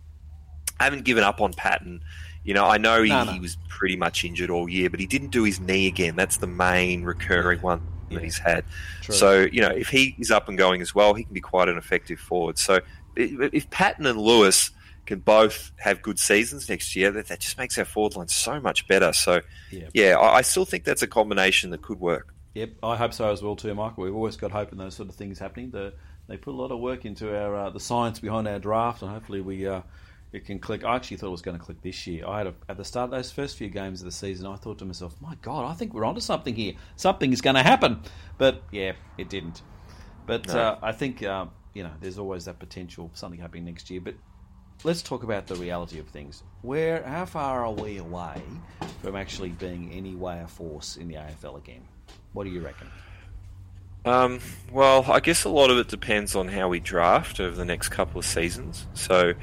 [0.79, 2.01] I haven't given up on Patton.
[2.43, 3.31] You know, I know he, no, no.
[3.33, 6.15] he, was pretty much injured all year, but he didn't do his knee again.
[6.15, 8.63] That's the main recurring one that he's had.
[9.01, 9.15] True.
[9.15, 11.67] So you know, if he is up and going as well, he can be quite
[11.67, 12.57] an effective forward.
[12.57, 12.79] So
[13.17, 14.71] if Patton and Lewis
[15.05, 18.59] can both have good seasons next year, that, that just makes our forward line so
[18.59, 19.11] much better.
[19.11, 19.41] So
[19.71, 22.33] yeah, yeah I, I still think that's a combination that could work.
[22.57, 24.05] Yep, I hope so as well too, Michael.
[24.05, 25.69] We've always got hope in those sort of things happening.
[25.69, 25.93] The,
[26.27, 29.11] they put a lot of work into our uh, the science behind our draft, and
[29.11, 29.81] hopefully we uh,
[30.33, 30.83] it can click.
[30.83, 32.25] I actually thought it was going to click this year.
[32.25, 34.55] I had a, at the start of those first few games of the season, I
[34.55, 36.73] thought to myself, "My God, I think we're onto something here.
[36.95, 38.01] Something is going to happen."
[38.39, 39.61] But yeah, it didn't.
[40.25, 40.59] But no.
[40.59, 44.01] uh, I think uh, you know there's always that potential for something happening next year.
[44.01, 44.15] But
[44.83, 46.41] let's talk about the reality of things.
[46.63, 48.41] Where, how far are we away
[49.03, 51.83] from actually being any way a force in the AFL again?
[52.33, 52.87] What do you reckon?
[54.05, 54.39] Um,
[54.71, 57.89] well, I guess a lot of it depends on how we draft over the next
[57.89, 58.87] couple of seasons.
[58.93, 59.33] So,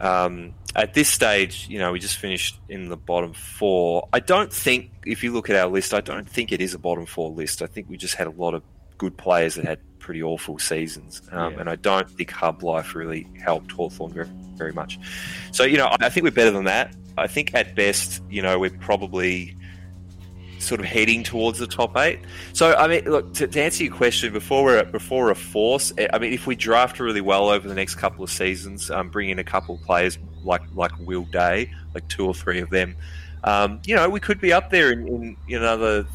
[0.00, 4.08] um, at this stage, you know, we just finished in the bottom four.
[4.12, 6.78] I don't think, if you look at our list, I don't think it is a
[6.78, 7.62] bottom four list.
[7.62, 8.62] I think we just had a lot of
[8.98, 11.20] good players that had pretty awful seasons.
[11.32, 11.60] Um, yeah.
[11.60, 14.98] And I don't think hub life really helped Hawthorn very, very much.
[15.52, 16.94] So, you know, I think we're better than that.
[17.18, 19.55] I think at best, you know, we're probably
[20.66, 22.18] sort of heading towards the top eight.
[22.52, 25.92] So, I mean, look to, to, answer your question before we're before a force.
[25.96, 29.08] Eh, I mean, if we draft really well over the next couple of seasons, um,
[29.08, 32.70] bring in a couple of players like like Will Day, like two or three of
[32.70, 32.96] them,
[33.44, 36.06] um, you know, we could be up there in, in another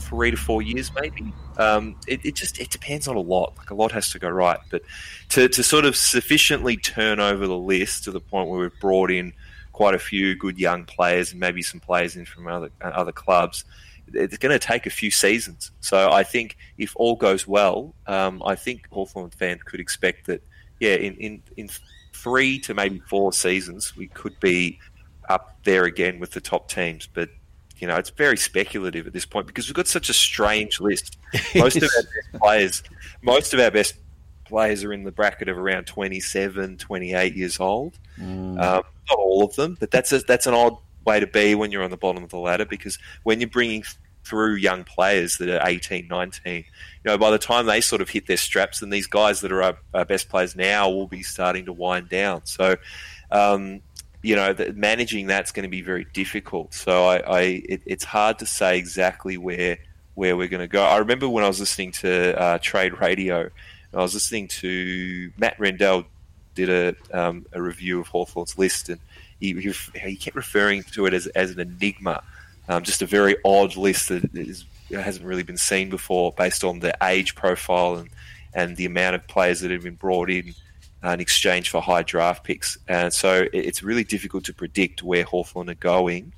[0.00, 1.32] three to four years, maybe.
[1.58, 3.54] Um, it, it, just it depends on a lot.
[3.58, 4.82] Like a lot has to go right, but
[5.30, 9.10] to, to sort of sufficiently turn over the list to the point where we've brought
[9.10, 9.32] in
[9.72, 13.64] quite a few good young players and maybe some players in from other other clubs
[14.14, 15.70] it's going to take a few seasons.
[15.80, 20.42] So I think if all goes well, um, I think Hawthorn fans could expect that,
[20.80, 21.70] yeah, in, in, in
[22.12, 24.78] three to maybe four seasons, we could be
[25.28, 27.06] up there again with the top teams.
[27.06, 27.30] But
[27.78, 31.18] you know, it's very speculative at this point because we've got such a strange list.
[31.54, 32.82] Most of our best players,
[33.22, 33.94] most of our best
[34.52, 37.98] players are in the bracket of around 27, 28 years old.
[38.20, 38.60] Mm.
[38.60, 41.72] Um, not all of them, but that's a, that's an odd way to be when
[41.72, 43.82] you're on the bottom of the ladder because when you're bringing
[44.24, 46.64] through young players that are 18, 19, you
[47.06, 49.62] know, by the time they sort of hit their straps, then these guys that are
[49.62, 52.42] our, our best players now will be starting to wind down.
[52.44, 52.76] So,
[53.30, 53.80] um,
[54.22, 56.74] you know, the, managing that's going to be very difficult.
[56.74, 59.78] So I, I it, it's hard to say exactly where
[60.14, 60.84] where we're going to go.
[60.84, 63.48] I remember when I was listening to uh, Trade Radio,
[63.94, 66.04] I was listening to Matt Rendell
[66.54, 69.00] did a um, a review of Hawthorn's list, and
[69.40, 72.22] he, he, he kept referring to it as as an enigma,
[72.68, 76.80] um, just a very odd list that is, hasn't really been seen before, based on
[76.80, 78.10] the age profile and
[78.54, 80.54] and the amount of players that have been brought in
[81.04, 82.78] uh, in exchange for high draft picks.
[82.88, 86.32] And so it's really difficult to predict where Hawthorn are going.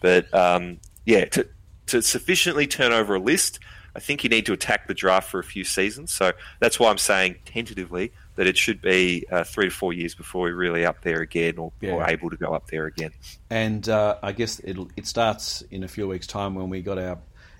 [0.00, 1.46] But um, yeah, to,
[1.86, 3.60] to sufficiently turn over a list,
[3.94, 6.12] I think you need to attack the draft for a few seasons.
[6.12, 10.14] So that's why I'm saying tentatively that it should be uh, three to four years
[10.14, 11.92] before we're really up there again or, yeah.
[11.92, 13.12] or able to go up there again.
[13.50, 17.18] And uh, I guess it starts in a few weeks' time when we got our,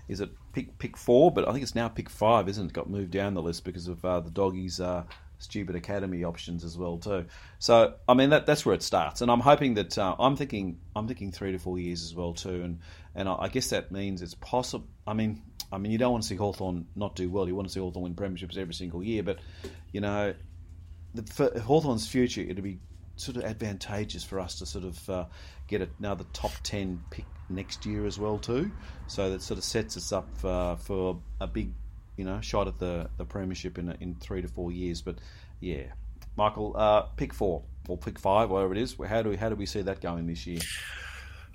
[0.08, 1.30] is it pick pick four?
[1.30, 2.72] But I think it's now pick five, isn't it?
[2.72, 5.04] Got moved down the list because of uh, the doggies uh,
[5.40, 7.26] stupid academy options as well too.
[7.58, 10.78] So I mean that that's where it starts, and I'm hoping that uh, I'm thinking
[10.94, 12.78] I'm thinking three to four years as well too, and
[13.14, 14.86] and I, guess that means it's possible.
[15.06, 17.46] I mean, I mean you don't want to see Hawthorn not do well.
[17.46, 19.38] You want to see Hawthorn win premierships every single year, but
[19.92, 20.34] you know,
[21.14, 22.78] the, Hawthorn's future, it'd be
[23.16, 25.24] sort of advantageous for us to sort of uh,
[25.68, 28.70] get another top ten pick next year as well too.
[29.06, 31.72] So that sort of sets us up uh, for a big
[32.20, 35.00] you know, shot at the, the premiership in in three to four years.
[35.00, 35.16] But
[35.58, 35.84] yeah,
[36.36, 38.94] Michael, uh, pick four or pick five, whatever it is.
[39.08, 40.60] How do we how do we see that going this year?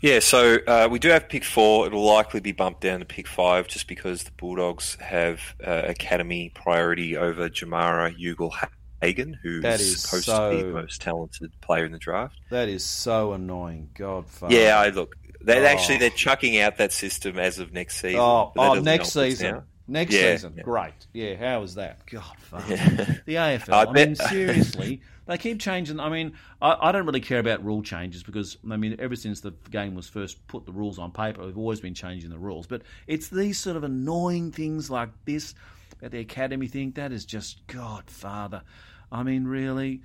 [0.05, 1.87] Yeah, so uh, we do have pick four.
[1.87, 6.51] It'll likely be bumped down to pick five just because the Bulldogs have uh, academy
[6.53, 8.53] priority over Jamarra Ugle
[9.01, 12.35] Hagan, who's that is supposed so, to be the most talented player in the draft.
[12.51, 13.89] That is so annoying.
[13.95, 14.77] God, yeah.
[14.77, 15.15] I look.
[15.41, 15.65] They oh.
[15.65, 18.19] actually they're chucking out that system as of next season.
[18.19, 19.63] Oh, oh next season.
[19.87, 20.63] Next yeah, season, yeah.
[20.63, 21.07] great.
[21.13, 22.05] Yeah, how was that?
[22.07, 22.67] God, fuck.
[22.67, 23.17] Yeah.
[23.25, 23.73] The AFL.
[23.73, 25.99] I, I mean, seriously, they keep changing.
[25.99, 29.41] I mean, I, I, don't really care about rule changes because, I mean, ever since
[29.41, 32.65] the game was first put the rules on paper, we've always been changing the rules.
[32.65, 35.53] But it's these sort of annoying things like this,
[36.01, 38.63] at the academy thing, that is just, God, Father.
[39.11, 40.01] I mean, really.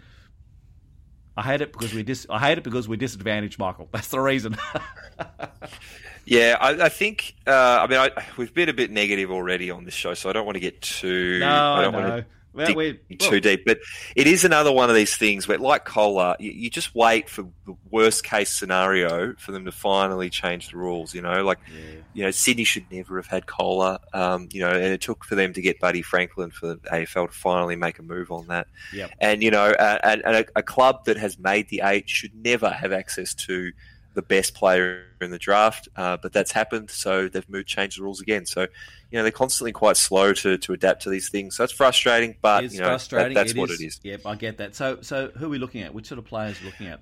[1.37, 3.89] I hate it because we dis- I hate it because we disadvantaged Michael.
[3.93, 4.57] That's the reason.
[6.31, 7.35] Yeah, I, I think.
[7.45, 10.33] Uh, I mean, I, we've been a bit negative already on this show, so I
[10.33, 11.41] don't want to get too.
[11.41, 13.65] No, I don't want to well, dig too well, deep.
[13.67, 13.81] But
[14.15, 17.49] it is another one of these things where, like COLA, you, you, just wait for
[17.67, 21.17] the worst case scenario for them to finally change the rules.
[21.17, 22.01] You know, like yeah.
[22.15, 23.99] you know, Sydney should never have had COLA.
[24.13, 27.27] Um, you know, and it took for them to get Buddy Franklin for the AFL
[27.27, 28.69] to finally make a move on that.
[28.93, 29.11] Yep.
[29.21, 32.37] And you know, uh, and, and a, a club that has made the eight should
[32.37, 33.73] never have access to
[34.15, 38.03] the best player in the draft, uh, but that's happened, so they've moved, changed the
[38.03, 38.47] rules again.
[38.47, 41.57] So, you know, they're constantly quite slow to, to adapt to these things.
[41.57, 43.35] So it's frustrating, but it's you know, frustrating.
[43.35, 43.81] That, that's it what is.
[43.81, 44.01] it is.
[44.03, 44.75] Yep, I get that.
[44.75, 45.95] So, so who are we looking at?
[45.95, 47.01] Which sort of players are we looking at?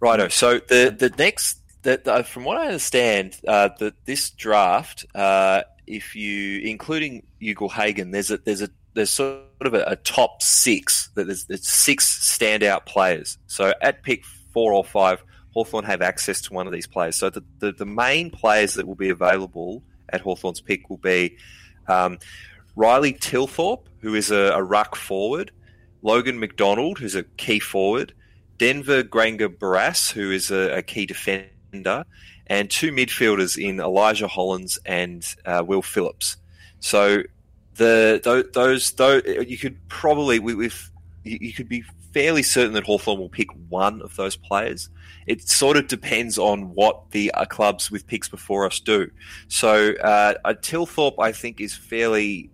[0.00, 0.28] Righto.
[0.28, 5.62] So the the next, the, uh, from what I understand, uh, that this draft, uh,
[5.86, 10.40] if you including Ugle Hagan, there's a there's a there's sort of a, a top
[10.42, 13.38] six that there's, there's six standout players.
[13.48, 15.22] So at pick four or five
[15.58, 17.16] Hawthorn have access to one of these players.
[17.16, 21.36] So the, the, the main players that will be available at Hawthorn's pick will be
[21.88, 22.18] um,
[22.76, 25.50] Riley Thilthorpe, who is a, a, ruck forward,
[26.02, 28.14] Logan McDonald, who's a key forward,
[28.56, 32.04] Denver Grainger Barras, who is a, a, key defender,
[32.46, 36.36] and two midfielders in Elijah Hollands and uh, Will Phillips.
[36.78, 37.24] So
[37.74, 38.20] the
[38.52, 40.90] those those you could probably with
[41.24, 44.88] you could be fairly certain that Hawthorn will pick one of those players.
[45.28, 49.10] It sort of depends on what the uh, clubs with picks before us do.
[49.48, 52.50] So uh, Thilthorpe, I think, is fairly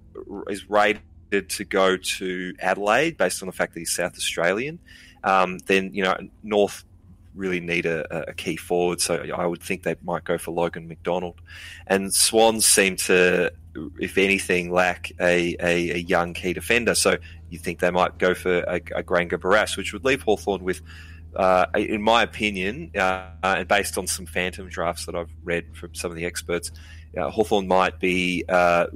[0.48, 1.00] is rated
[1.48, 4.78] to go to Adelaide based on the fact that he's South Australian.
[5.22, 6.84] Um, then you know North
[7.34, 10.86] really need a, a, key forward, so I would think they might go for Logan
[10.86, 11.40] McDonald.
[11.86, 13.52] And Swans seem to,
[13.98, 16.94] if anything, lack a, a, a young key defender.
[16.94, 17.16] So
[17.50, 20.80] you think they might go for a, a Grainger Barras, which would leave Hawthorn with,
[21.36, 25.94] uh, in my opinion, uh, and based on some phantom drafts that I've read from
[25.94, 26.70] some of the experts,
[27.16, 28.86] uh, Hawthorn might be uh,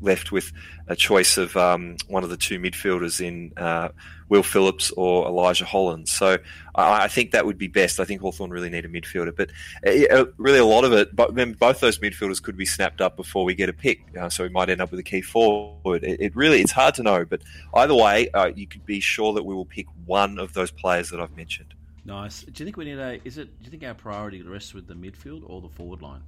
[0.00, 0.52] left with
[0.86, 3.88] a choice of um, one of the two midfielders in uh,
[4.28, 6.08] Will Phillips or Elijah Holland.
[6.08, 6.38] So
[6.74, 7.98] I, I, think that would be best.
[7.98, 9.50] I think Hawthorn really need a midfielder, but
[9.86, 13.00] uh, uh really a lot of it, but then both those midfielders could be snapped
[13.00, 14.02] up before we get a pick.
[14.18, 16.04] Uh, so we might end up with a key forward.
[16.04, 17.42] It, it really, it's hard to know, but
[17.74, 21.10] either way, uh, you could be sure that we will pick one of those players
[21.10, 21.74] that I've mentioned.
[22.04, 22.42] Nice.
[22.42, 23.20] Do you think we need a?
[23.26, 23.58] Is it?
[23.58, 26.22] Do you think our priority rests with the midfield or the forward line?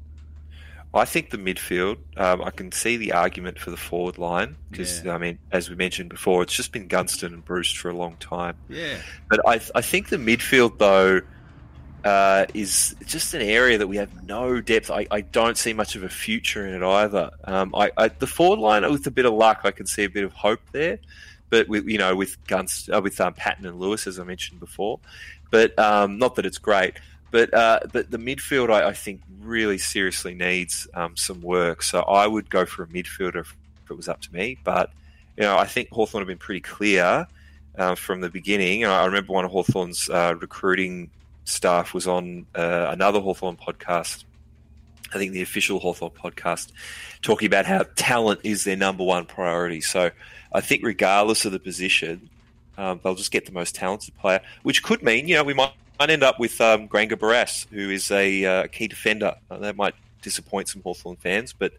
[0.93, 1.99] I think the midfield.
[2.17, 5.15] Um, I can see the argument for the forward line because yeah.
[5.15, 8.17] I mean, as we mentioned before, it's just been Gunston and Breust for a long
[8.19, 8.57] time.
[8.69, 8.97] Yeah,
[9.29, 11.21] but I I think the midfield though.
[12.03, 14.91] Uh, is just an area that we have no depth.
[14.91, 17.29] I, I don't see much of a future in it either.
[17.45, 20.09] Um, I, I, the forward line, with a bit of luck, I can see a
[20.09, 20.99] bit of hope there.
[21.51, 24.61] But with, you know, with Guns, uh, with um, Patton and Lewis, as I mentioned
[24.61, 24.99] before,
[25.51, 26.95] but um, not that it's great.
[27.31, 31.83] But uh, but the midfield, I, I, think, really seriously needs um, some work.
[31.83, 33.57] So I would go for a midfielder if
[33.89, 34.59] it was up to me.
[34.65, 34.91] But
[35.37, 37.27] you know, I think Hawthorn have been pretty clear
[37.79, 38.85] uh, from the beginning.
[38.85, 41.11] I remember one of Hawthorn's uh, recruiting
[41.45, 44.25] staff was on uh, another Hawthorn podcast.
[45.13, 46.71] I think the official Hawthorn podcast,
[47.23, 49.81] talking about how talent is their number one priority.
[49.81, 50.11] So
[50.53, 52.29] I think, regardless of the position,
[52.79, 55.73] um, they'll just get the most talented player, which could mean, you know, we might
[56.01, 59.35] might end up with um, Grainger Barras, who is a uh, key defender.
[59.51, 61.75] Uh, that might disappoint some Hawthorn fans, but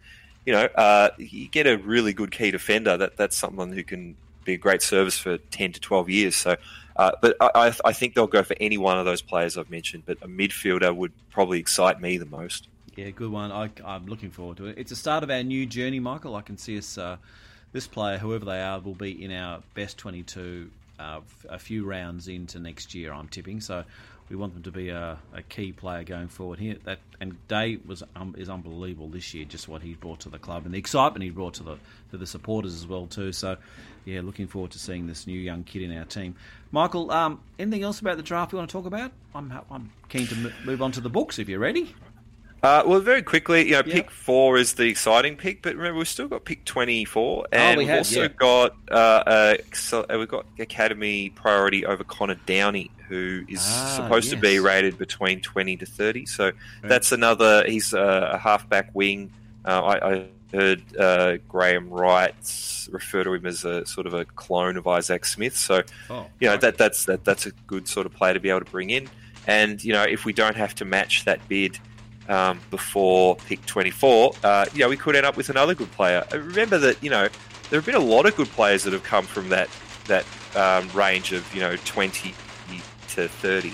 [0.45, 2.97] you know, uh, you get a really good key defender.
[2.97, 4.15] That that's someone who can
[4.45, 6.35] be a great service for ten to twelve years.
[6.35, 6.55] So,
[6.95, 10.03] uh, but I, I think they'll go for any one of those players I've mentioned.
[10.05, 12.67] But a midfielder would probably excite me the most.
[12.95, 13.51] Yeah, good one.
[13.51, 14.77] I, am looking forward to it.
[14.77, 16.35] It's the start of our new journey, Michael.
[16.35, 16.97] I can see us.
[16.97, 17.17] Uh,
[17.73, 20.69] this player, whoever they are, will be in our best 22
[21.01, 23.11] uh, a few rounds into next year.
[23.11, 23.59] I'm tipping.
[23.59, 23.83] So
[24.31, 26.77] we want them to be a, a key player going forward here.
[26.85, 30.39] That and Day was um, is unbelievable this year, just what he brought to the
[30.39, 31.77] club and the excitement he brought to the
[32.11, 33.33] to the supporters as well too.
[33.33, 33.57] So,
[34.05, 36.35] yeah, looking forward to seeing this new young kid in our team.
[36.71, 39.11] Michael, um, anything else about the draft you want to talk about?
[39.35, 41.93] I'm I'm keen to move on to the books if you're ready.
[42.63, 46.07] Uh, well, very quickly, you know, pick four is the exciting pick, but remember we've
[46.07, 48.27] still got pick twenty four, and oh, we have, also yeah.
[48.27, 54.35] got uh, uh, we've got academy priority over Connor Downie, who is ah, supposed yes.
[54.35, 56.25] to be rated between 20 to 30.
[56.27, 56.53] So right.
[56.83, 59.31] that's another, he's a, a halfback wing.
[59.65, 62.35] Uh, I, I, heard uh, Graham Wright
[62.91, 65.55] refer to him as a sort of a clone of Isaac Smith.
[65.55, 68.49] So, oh, you know, that, that's, that, that's a good sort of player to be
[68.49, 69.09] able to bring in.
[69.47, 71.79] And, you know, if we don't have to match that bid
[72.31, 76.25] um, before pick 24, uh, you know, we could end up with another good player.
[76.33, 77.27] Uh, remember that, you know,
[77.69, 79.69] there have been a lot of good players that have come from that
[80.07, 80.25] that
[80.55, 82.33] um, range of, you know, 20
[83.09, 83.73] to 30.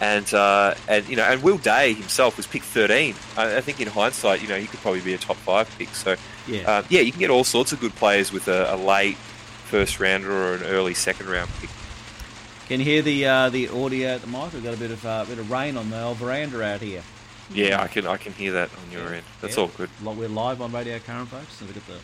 [0.00, 3.14] And, uh, and you know, and Will Day himself was picked 13.
[3.36, 5.88] I, I, think in hindsight, you know, he could probably be a top five pick.
[5.90, 6.16] So,
[6.46, 9.16] yeah, uh, yeah you can get all sorts of good players with a, a, late
[9.16, 11.70] first rounder or an early second round pick.
[12.68, 14.52] Can you hear the uh, the audio at the mic?
[14.52, 17.02] We've got a bit of uh, bit of rain on the old veranda out here.
[17.52, 19.16] Yeah, I can I can hear that on your yeah.
[19.16, 19.26] end.
[19.40, 19.62] That's yeah.
[19.62, 19.90] all good.
[20.02, 21.54] We're live on Radio Current, folks.
[21.54, 22.00] So we've got the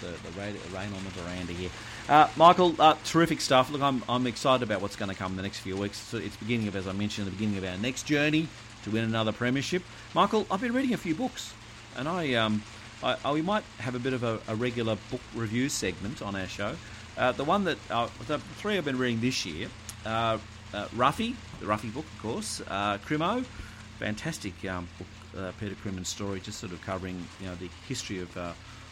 [0.00, 1.70] the, the rain on the veranda here.
[2.08, 3.70] Uh, Michael, uh, terrific stuff.
[3.70, 5.98] Look, I'm, I'm excited about what's going to come in the next few weeks.
[5.98, 8.48] So it's beginning of, as I mentioned, the beginning of our next journey
[8.84, 9.82] to win another premiership.
[10.14, 11.54] Michael, I've been reading a few books,
[11.96, 12.62] and I, um,
[13.02, 16.34] I, I we might have a bit of a, a, regular book review segment on
[16.34, 16.74] our show.
[17.16, 19.68] Uh, the one that uh, the three I've been reading this year,
[20.04, 20.38] uh,
[20.74, 23.44] uh, Ruffy, the Ruffy book, of course, uh, Crimo,
[23.98, 28.20] fantastic um, book, uh, Peter Crimmins' story, just sort of covering you know the history
[28.20, 28.36] of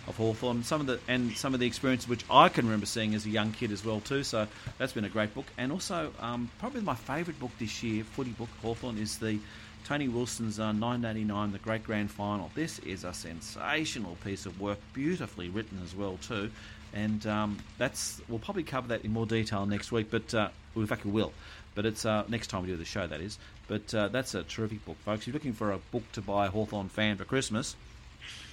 [0.06, 0.62] of Hawthorn.
[0.64, 3.30] Some of the and some of the experiences which I can remember seeing as a
[3.30, 4.22] young kid as well too.
[4.24, 4.46] So
[4.78, 5.46] that's been a great book.
[5.58, 9.38] And also, um, probably my favourite book this year, footy book Hawthorn, is the
[9.84, 12.50] Tony Wilson's uh, 1989, the Great Grand Final.
[12.54, 16.50] This is a sensational piece of work, beautifully written as well too.
[16.92, 20.10] And um, that's we'll probably cover that in more detail next week.
[20.10, 21.32] But uh, in fact, we will.
[21.74, 23.38] But it's uh, next time we do the show, that is.
[23.68, 25.22] But uh, that's a terrific book, folks.
[25.22, 27.76] If you're looking for a book to buy a Hawthorn fan for Christmas,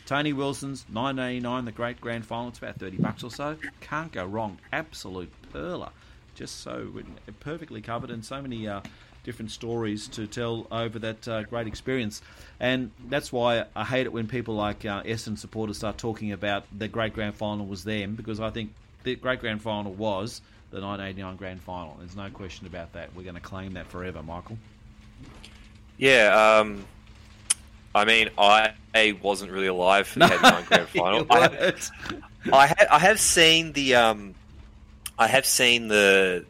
[0.05, 2.49] Tony Wilson's 989, the Great Grand Final.
[2.49, 3.57] It's about 30 bucks or so.
[3.81, 4.57] Can't go wrong.
[4.71, 5.89] Absolute perler.
[6.35, 6.87] Just so
[7.39, 8.81] perfectly covered and so many uh,
[9.27, 12.21] different stories to tell over that uh, great experience.
[12.59, 16.63] And that's why I hate it when people like uh, Essendon supporters start talking about
[16.75, 20.41] the Great Grand Final was them because I think the Great Grand Final was
[20.71, 21.95] the 1989 Grand Final.
[21.99, 23.15] There's no question about that.
[23.15, 24.57] We're going to claim that forever, Michael.
[25.97, 26.85] Yeah, um,
[27.95, 28.73] I mean, I
[29.21, 31.25] wasn't really alive for the no, grand final.
[31.29, 31.91] I have,
[32.53, 34.35] I, ha- I have seen the um,
[35.17, 36.45] I have seen the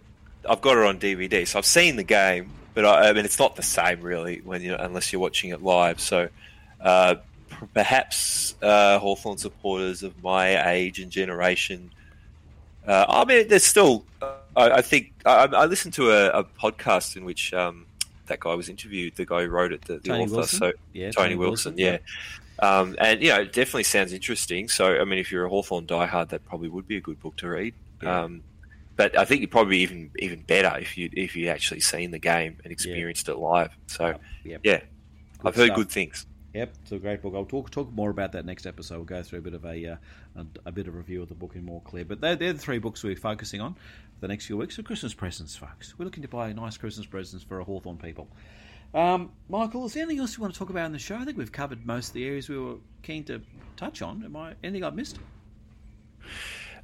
[0.47, 3.39] I've got it on DVD, so I've seen the game, but I, I mean it's
[3.39, 5.99] not the same really when you unless you're watching it live.
[5.99, 6.28] So,
[6.82, 7.15] uh,
[7.74, 11.91] perhaps uh, Hawthorn supporters of my age and generation.
[12.88, 14.05] Uh, I mean, there's still.
[14.21, 17.85] Uh, I, I, think I, I, listened to a, a podcast in which um,
[18.27, 19.15] that guy was interviewed.
[19.15, 20.35] The guy who wrote it, the, the author.
[20.35, 20.59] Wilson?
[20.59, 21.97] So yeah, Tony, Tony Wilson, Wilson, yeah.
[22.59, 24.67] Um, and you know, it definitely sounds interesting.
[24.67, 27.35] So, I mean, if you're a Hawthorn diehard, that probably would be a good book
[27.38, 27.73] to read.
[28.01, 28.23] Yeah.
[28.23, 28.43] Um,
[28.95, 32.19] but I think you'd probably even even better if you if you actually seen the
[32.19, 33.35] game and experienced yeah.
[33.35, 33.71] it live.
[33.85, 34.61] So, yep.
[34.63, 36.25] yeah, good I've heard good things.
[36.53, 37.33] Yep, it's a great book.
[37.35, 38.95] I'll talk talk more about that next episode.
[38.95, 39.95] We'll go through a bit of a uh,
[40.35, 42.05] a, a, bit of review of the book in more clear.
[42.05, 44.75] But they're, they're the three books we're focusing on for the next few weeks.
[44.75, 45.97] So Christmas presents, folks.
[45.97, 48.27] We're looking to buy nice Christmas presents for our Hawthorn people.
[48.93, 51.17] Um, Michael, is there anything else you want to talk about in the show?
[51.17, 53.41] I think we've covered most of the areas we were keen to
[53.75, 54.23] touch on.
[54.23, 55.19] Am I anything I've missed?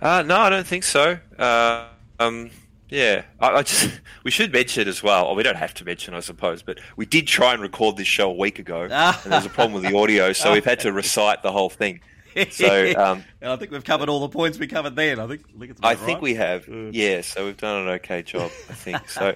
[0.02, 1.18] Uh, no, I don't think so.
[1.40, 1.88] Uh,
[2.20, 2.52] um,
[2.90, 6.14] yeah, I, I, just we should mention as well, or we don't have to mention,
[6.14, 9.46] I suppose, but we did try and record this show a week ago, and there's
[9.46, 12.02] a problem with the audio, so we've had to recite the whole thing.
[12.50, 15.20] So um, I think we've covered all the points we covered then.
[15.20, 16.68] I think I think, I think we have.
[16.68, 18.52] Yeah, so we've done an okay job.
[18.70, 19.36] I think so.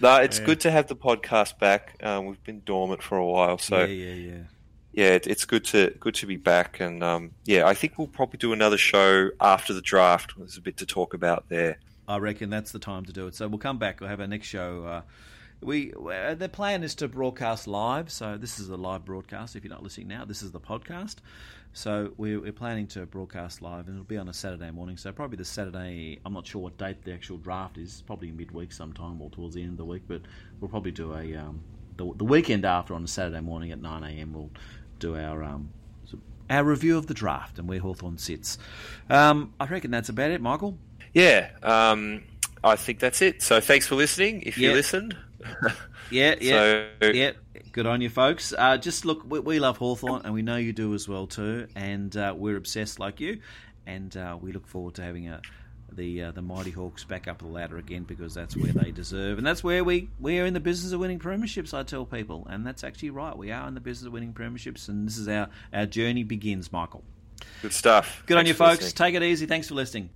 [0.00, 0.46] no, it's yeah.
[0.46, 1.96] good to have the podcast back.
[2.02, 4.42] Um, we've been dormant for a while, so yeah, yeah, yeah.
[4.92, 8.38] Yeah, it's good to good to be back, and um, yeah, I think we'll probably
[8.38, 10.32] do another show after the draft.
[10.36, 11.78] There's a bit to talk about there.
[12.08, 13.34] I reckon that's the time to do it.
[13.34, 14.00] So we'll come back.
[14.00, 14.84] We'll have our next show.
[14.84, 15.02] Uh,
[15.60, 18.10] we uh, the plan is to broadcast live.
[18.10, 19.56] So this is a live broadcast.
[19.56, 21.16] If you're not listening now, this is the podcast.
[21.74, 24.96] So we're, we're, planning to broadcast live, and it'll be on a Saturday morning.
[24.96, 26.18] So probably the Saturday.
[26.24, 28.02] I'm not sure what date the actual draft is.
[28.06, 30.02] Probably midweek sometime or towards the end of the week.
[30.08, 30.22] But
[30.60, 31.62] we'll probably do a um,
[31.96, 34.32] the, the weekend after on a Saturday morning at 9 a.m.
[34.32, 34.50] We'll
[34.98, 35.70] do our um,
[36.50, 38.58] our review of the draft and where Hawthorn sits.
[39.10, 40.78] Um, I reckon that's about it, Michael.
[41.12, 42.22] Yeah, um,
[42.62, 43.42] I think that's it.
[43.42, 44.42] So thanks for listening.
[44.42, 45.16] If you listened.
[46.10, 47.32] yeah, yeah, so, yeah.
[47.72, 48.52] Good on you, folks.
[48.56, 51.68] Uh, just look, we, we, love Hawthorn, and we know you do as well too.
[51.76, 53.40] And uh, we're obsessed like you,
[53.86, 55.40] and uh, we look forward to having a,
[55.92, 59.38] the uh, the Mighty Hawks back up the ladder again because that's where they deserve,
[59.38, 61.72] and that's where we we are in the business of winning premierships.
[61.72, 63.36] I tell people, and that's actually right.
[63.36, 66.72] We are in the business of winning premierships, and this is our our journey begins,
[66.72, 67.04] Michael.
[67.62, 68.22] Good stuff.
[68.26, 68.82] Good Thanks on you, folks.
[68.82, 69.12] Listening.
[69.12, 69.46] Take it easy.
[69.46, 70.10] Thanks for listening.